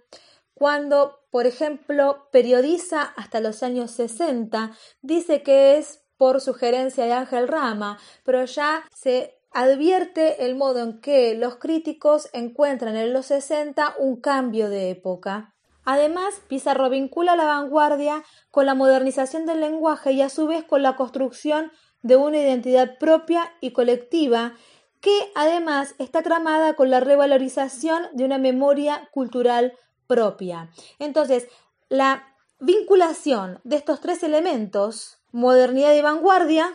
cuando, 0.53 1.21
por 1.31 1.47
ejemplo, 1.47 2.27
periodiza 2.31 3.01
hasta 3.01 3.39
los 3.39 3.63
años 3.63 3.91
60, 3.91 4.71
dice 5.01 5.41
que 5.41 5.77
es 5.77 6.03
por 6.17 6.41
sugerencia 6.41 7.05
de 7.05 7.13
Ángel 7.13 7.47
Rama, 7.47 7.97
pero 8.25 8.43
ya 8.43 8.83
se 8.93 9.39
advierte 9.51 10.45
el 10.45 10.55
modo 10.55 10.83
en 10.83 10.99
que 10.99 11.33
los 11.33 11.55
críticos 11.55 12.29
encuentran 12.33 12.97
en 12.97 13.13
los 13.13 13.27
60 13.27 13.95
un 13.99 14.19
cambio 14.19 14.69
de 14.69 14.89
época. 14.89 15.55
Además, 15.85 16.41
Pizarro 16.47 16.89
vincula 16.89 17.35
la 17.37 17.45
vanguardia 17.45 18.23
con 18.51 18.65
la 18.65 18.75
modernización 18.75 19.45
del 19.45 19.61
lenguaje 19.61 20.11
y 20.11 20.21
a 20.21 20.29
su 20.29 20.45
vez 20.45 20.65
con 20.65 20.83
la 20.83 20.95
construcción 20.95 21.71
de 22.01 22.15
una 22.15 22.37
identidad 22.37 22.97
propia 22.99 23.51
y 23.61 23.71
colectiva 23.71 24.55
que 25.01 25.31
además 25.35 25.95
está 25.97 26.21
tramada 26.21 26.73
con 26.75 26.89
la 26.89 26.99
revalorización 26.99 28.07
de 28.13 28.25
una 28.25 28.37
memoria 28.37 29.07
cultural 29.11 29.73
propia. 30.07 30.69
Entonces, 30.97 31.47
la 31.87 32.35
vinculación 32.59 33.61
de 33.63 33.77
estos 33.77 34.01
tres 34.01 34.23
elementos, 34.23 35.19
modernidad 35.31 35.93
y 35.93 36.01
vanguardia, 36.01 36.73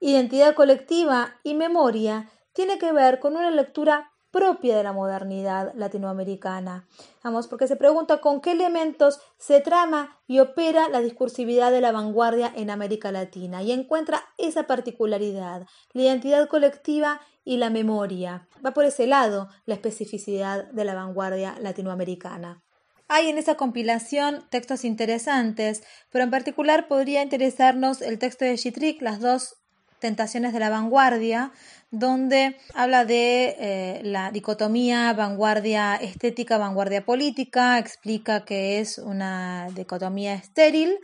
identidad 0.00 0.54
colectiva 0.54 1.36
y 1.42 1.54
memoria, 1.54 2.30
tiene 2.52 2.78
que 2.78 2.92
ver 2.92 3.18
con 3.18 3.36
una 3.36 3.50
lectura 3.50 4.12
propia 4.30 4.76
de 4.76 4.82
la 4.82 4.92
modernidad 4.92 5.72
latinoamericana. 5.74 6.86
Vamos, 7.24 7.48
porque 7.48 7.66
se 7.66 7.76
pregunta 7.76 8.20
con 8.20 8.40
qué 8.40 8.52
elementos 8.52 9.20
se 9.38 9.60
trama 9.60 10.18
y 10.26 10.40
opera 10.40 10.88
la 10.88 11.00
discursividad 11.00 11.70
de 11.70 11.80
la 11.80 11.92
vanguardia 11.92 12.52
en 12.54 12.70
América 12.70 13.12
Latina 13.12 13.62
y 13.62 13.72
encuentra 13.72 14.22
esa 14.36 14.66
particularidad, 14.66 15.66
la 15.92 16.02
identidad 16.02 16.48
colectiva 16.48 17.20
y 17.44 17.56
la 17.56 17.70
memoria. 17.70 18.46
Va 18.64 18.72
por 18.72 18.84
ese 18.84 19.06
lado 19.06 19.48
la 19.64 19.74
especificidad 19.74 20.70
de 20.70 20.84
la 20.84 20.94
vanguardia 20.94 21.56
latinoamericana. 21.60 22.62
Hay 23.10 23.30
en 23.30 23.38
esa 23.38 23.56
compilación 23.56 24.44
textos 24.50 24.84
interesantes, 24.84 25.82
pero 26.10 26.24
en 26.24 26.30
particular 26.30 26.88
podría 26.88 27.22
interesarnos 27.22 28.02
el 28.02 28.18
texto 28.18 28.44
de 28.44 28.58
Chitrick, 28.58 29.00
las 29.00 29.20
dos 29.20 29.57
Tentaciones 30.00 30.52
de 30.52 30.60
la 30.60 30.70
Vanguardia, 30.70 31.52
donde 31.90 32.56
habla 32.74 33.04
de 33.04 33.56
eh, 33.58 34.00
la 34.04 34.30
dicotomía 34.30 35.12
vanguardia 35.12 35.96
estética, 35.96 36.58
vanguardia 36.58 37.04
política, 37.04 37.78
explica 37.78 38.44
que 38.44 38.80
es 38.80 38.98
una 38.98 39.68
dicotomía 39.74 40.34
estéril 40.34 40.98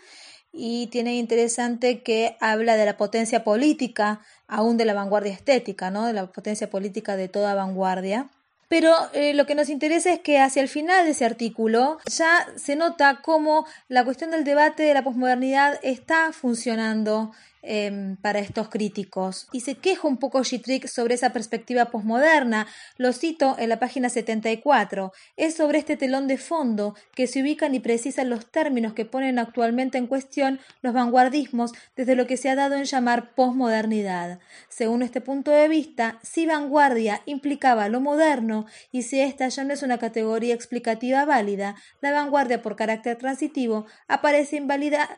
y 0.52 0.87
tiene 0.88 1.16
interesante 1.16 2.02
que 2.02 2.37
habla 2.40 2.76
de 2.76 2.87
la 2.87 2.96
potencia 2.96 3.42
política, 3.42 4.20
aún 4.46 4.76
de 4.76 4.85
la 4.85 4.94
vanguardia 4.94 5.33
estética, 5.33 5.90
¿no? 5.90 6.07
de 6.07 6.12
la 6.12 6.26
potencia 6.26 6.70
política 6.70 7.16
de 7.16 7.28
toda 7.28 7.54
vanguardia. 7.54 8.30
Pero 8.68 8.92
eh, 9.12 9.35
lo 9.35 9.46
que 9.46 9.54
nos 9.54 9.68
interesa 9.68 10.12
es 10.12 10.20
que 10.20 10.38
hacia 10.38 10.62
el 10.62 10.68
final 10.68 11.04
de 11.04 11.12
ese 11.12 11.24
artículo 11.24 11.98
ya 12.07 12.46
se 12.57 12.76
nota 12.76 13.20
cómo 13.22 13.66
la 13.88 14.04
cuestión 14.04 14.30
del 14.30 14.44
debate 14.44 14.83
de 14.85 14.94
la 14.94 15.04
posmodernidad 15.04 15.78
está 15.83 16.33
funcionando 16.33 17.33
Em, 17.66 18.16
para 18.16 18.40
estos 18.40 18.68
críticos. 18.68 19.48
Y 19.50 19.61
se 19.61 19.77
queja 19.77 20.07
un 20.07 20.18
poco 20.18 20.44
Gitrick 20.44 20.87
sobre 20.87 21.14
esa 21.14 21.33
perspectiva 21.33 21.87
posmoderna. 21.87 22.66
Lo 22.98 23.14
cito 23.14 23.57
en 23.59 23.70
la 23.70 23.79
página 23.79 24.11
74. 24.11 25.12
Es 25.38 25.55
sobre 25.55 25.79
este 25.79 25.96
telón 25.96 26.29
de 26.29 26.37
fondo 26.37 26.94
que 27.14 27.27
se 27.27 27.40
ubican 27.40 27.74
y 27.74 27.81
precisan 27.81 28.29
los 28.29 28.50
términos 28.50 28.92
que 28.92 29.07
ponen 29.07 29.38
actualmente 29.38 29.96
en 29.96 30.09
cuestión 30.09 30.61
los 30.83 30.92
vanguardismos 30.92 31.72
desde 31.96 32.16
lo 32.16 32.27
que 32.27 32.37
se 32.37 32.50
ha 32.50 32.55
dado 32.55 32.74
en 32.74 32.85
llamar 32.85 33.35
posmodernidad. 33.35 34.40
Según 34.68 35.00
este 35.00 35.22
punto 35.22 35.50
de 35.50 35.66
vista, 35.66 36.18
si 36.22 36.44
vanguardia 36.44 37.22
implicaba 37.24 37.88
lo 37.88 38.03
moderno 38.03 38.66
y 38.92 39.05
si 39.05 39.20
esta 39.20 39.48
ya 39.48 39.64
no 39.64 39.72
es 39.72 39.83
una 39.83 39.96
categoría 39.96 40.55
explicativa 40.55 41.24
válida, 41.24 41.77
la 42.03 42.12
vanguardia 42.12 42.61
por 42.61 42.77
carácter 42.77 43.16
transitivo 43.16 43.87
aparece 44.07 44.57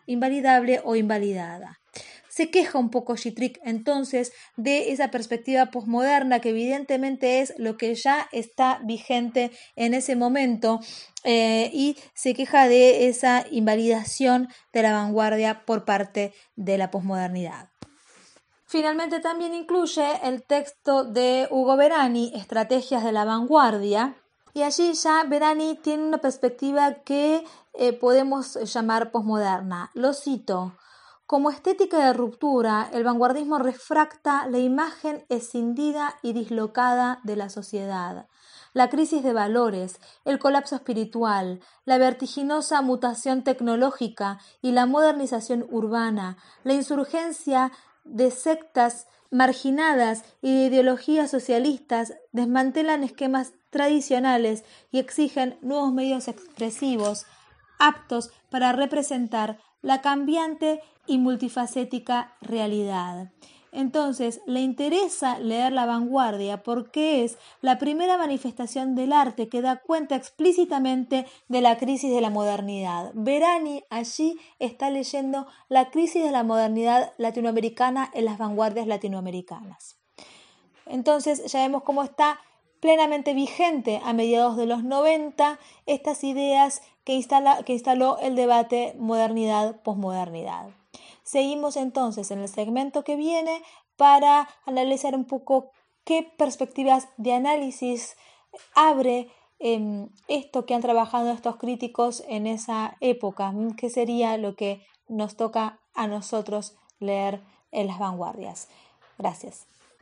invalidable 0.06 0.80
o 0.84 0.94
invalidada. 0.94 1.80
Se 2.28 2.50
queja 2.50 2.78
un 2.78 2.90
poco 2.90 3.16
Chitrick 3.16 3.58
entonces 3.64 4.32
de 4.56 4.92
esa 4.92 5.10
perspectiva 5.10 5.66
posmoderna 5.66 6.40
que 6.40 6.50
evidentemente 6.50 7.40
es 7.40 7.54
lo 7.56 7.76
que 7.78 7.94
ya 7.94 8.28
está 8.30 8.80
vigente 8.84 9.50
en 9.74 9.94
ese 9.94 10.16
momento 10.16 10.80
eh, 11.24 11.70
y 11.72 11.96
se 12.14 12.34
queja 12.34 12.68
de 12.68 13.08
esa 13.08 13.46
invalidación 13.50 14.48
de 14.72 14.82
la 14.82 14.92
vanguardia 14.92 15.64
por 15.64 15.84
parte 15.84 16.34
de 16.56 16.76
la 16.76 16.90
posmodernidad. 16.90 17.70
Finalmente 18.66 19.20
también 19.20 19.54
incluye 19.54 20.04
el 20.22 20.42
texto 20.42 21.04
de 21.04 21.46
Hugo 21.50 21.76
Verani, 21.76 22.32
Estrategias 22.34 23.04
de 23.04 23.12
la 23.12 23.24
Vanguardia, 23.24 24.16
y 24.54 24.62
allí 24.62 24.92
ya 24.94 25.22
Verani 25.24 25.78
tiene 25.82 26.02
una 26.02 26.18
perspectiva 26.18 26.94
que 27.04 27.44
eh, 27.74 27.92
podemos 27.92 28.56
llamar 28.72 29.10
posmoderna. 29.10 29.90
Lo 29.94 30.14
cito. 30.14 30.76
Como 31.26 31.50
estética 31.50 32.06
de 32.06 32.12
ruptura, 32.12 32.88
el 32.92 33.02
vanguardismo 33.02 33.58
refracta 33.58 34.46
la 34.46 34.58
imagen 34.58 35.26
escindida 35.28 36.14
y 36.22 36.34
dislocada 36.34 37.18
de 37.24 37.34
la 37.34 37.48
sociedad, 37.48 38.28
la 38.72 38.88
crisis 38.90 39.24
de 39.24 39.32
valores, 39.32 39.98
el 40.24 40.38
colapso 40.38 40.76
espiritual, 40.76 41.58
la 41.84 41.98
vertiginosa 41.98 42.80
mutación 42.80 43.42
tecnológica 43.42 44.38
y 44.62 44.70
la 44.70 44.86
modernización 44.86 45.66
urbana, 45.68 46.36
la 46.62 46.74
insurgencia 46.74 47.72
de 48.04 48.30
sectas 48.30 49.08
marginadas 49.32 50.22
y 50.42 50.52
de 50.52 50.66
ideologías 50.66 51.28
socialistas 51.28 52.14
desmantelan 52.30 53.02
esquemas 53.02 53.52
tradicionales 53.70 54.62
y 54.92 55.00
exigen 55.00 55.58
nuevos 55.60 55.92
medios 55.92 56.28
expresivos 56.28 57.26
aptos 57.80 58.30
para 58.48 58.72
representar 58.72 59.58
la 59.86 60.00
cambiante 60.00 60.80
y 61.06 61.18
multifacética 61.18 62.34
realidad. 62.40 63.30
Entonces, 63.70 64.40
le 64.44 64.60
interesa 64.60 65.38
leer 65.38 65.70
La 65.70 65.86
vanguardia 65.86 66.64
porque 66.64 67.22
es 67.22 67.38
la 67.60 67.78
primera 67.78 68.18
manifestación 68.18 68.96
del 68.96 69.12
arte 69.12 69.48
que 69.48 69.62
da 69.62 69.76
cuenta 69.76 70.16
explícitamente 70.16 71.24
de 71.46 71.60
la 71.60 71.78
crisis 71.78 72.12
de 72.12 72.20
la 72.20 72.30
modernidad. 72.30 73.12
Verani 73.14 73.84
allí 73.88 74.40
está 74.58 74.90
leyendo 74.90 75.46
la 75.68 75.90
crisis 75.90 76.24
de 76.24 76.32
la 76.32 76.42
modernidad 76.42 77.12
latinoamericana 77.16 78.10
en 78.12 78.24
las 78.24 78.38
vanguardias 78.38 78.88
latinoamericanas. 78.88 80.00
Entonces, 80.86 81.44
ya 81.52 81.60
vemos 81.60 81.84
cómo 81.84 82.02
está 82.02 82.40
plenamente 82.80 83.34
vigente 83.34 84.00
a 84.04 84.12
mediados 84.12 84.56
de 84.56 84.66
los 84.66 84.82
90 84.82 85.60
estas 85.86 86.24
ideas 86.24 86.82
que, 87.06 87.14
instala, 87.14 87.62
que 87.62 87.72
instaló 87.72 88.18
el 88.18 88.34
debate 88.34 88.94
modernidad-posmodernidad. 88.98 90.70
Seguimos 91.22 91.76
entonces 91.76 92.30
en 92.32 92.40
el 92.40 92.48
segmento 92.48 93.04
que 93.04 93.14
viene 93.14 93.62
para 93.96 94.48
analizar 94.66 95.14
un 95.14 95.24
poco 95.24 95.70
qué 96.04 96.28
perspectivas 96.36 97.08
de 97.16 97.32
análisis 97.32 98.16
abre 98.74 99.28
em, 99.60 100.08
esto 100.26 100.66
que 100.66 100.74
han 100.74 100.82
trabajado 100.82 101.30
estos 101.30 101.56
críticos 101.56 102.24
en 102.28 102.48
esa 102.48 102.96
época, 103.00 103.54
qué 103.76 103.88
sería 103.88 104.36
lo 104.36 104.56
que 104.56 104.82
nos 105.08 105.36
toca 105.36 105.78
a 105.94 106.08
nosotros 106.08 106.74
leer 106.98 107.40
en 107.70 107.86
las 107.86 108.00
vanguardias. 108.00 108.68
Gracias. 109.16 109.75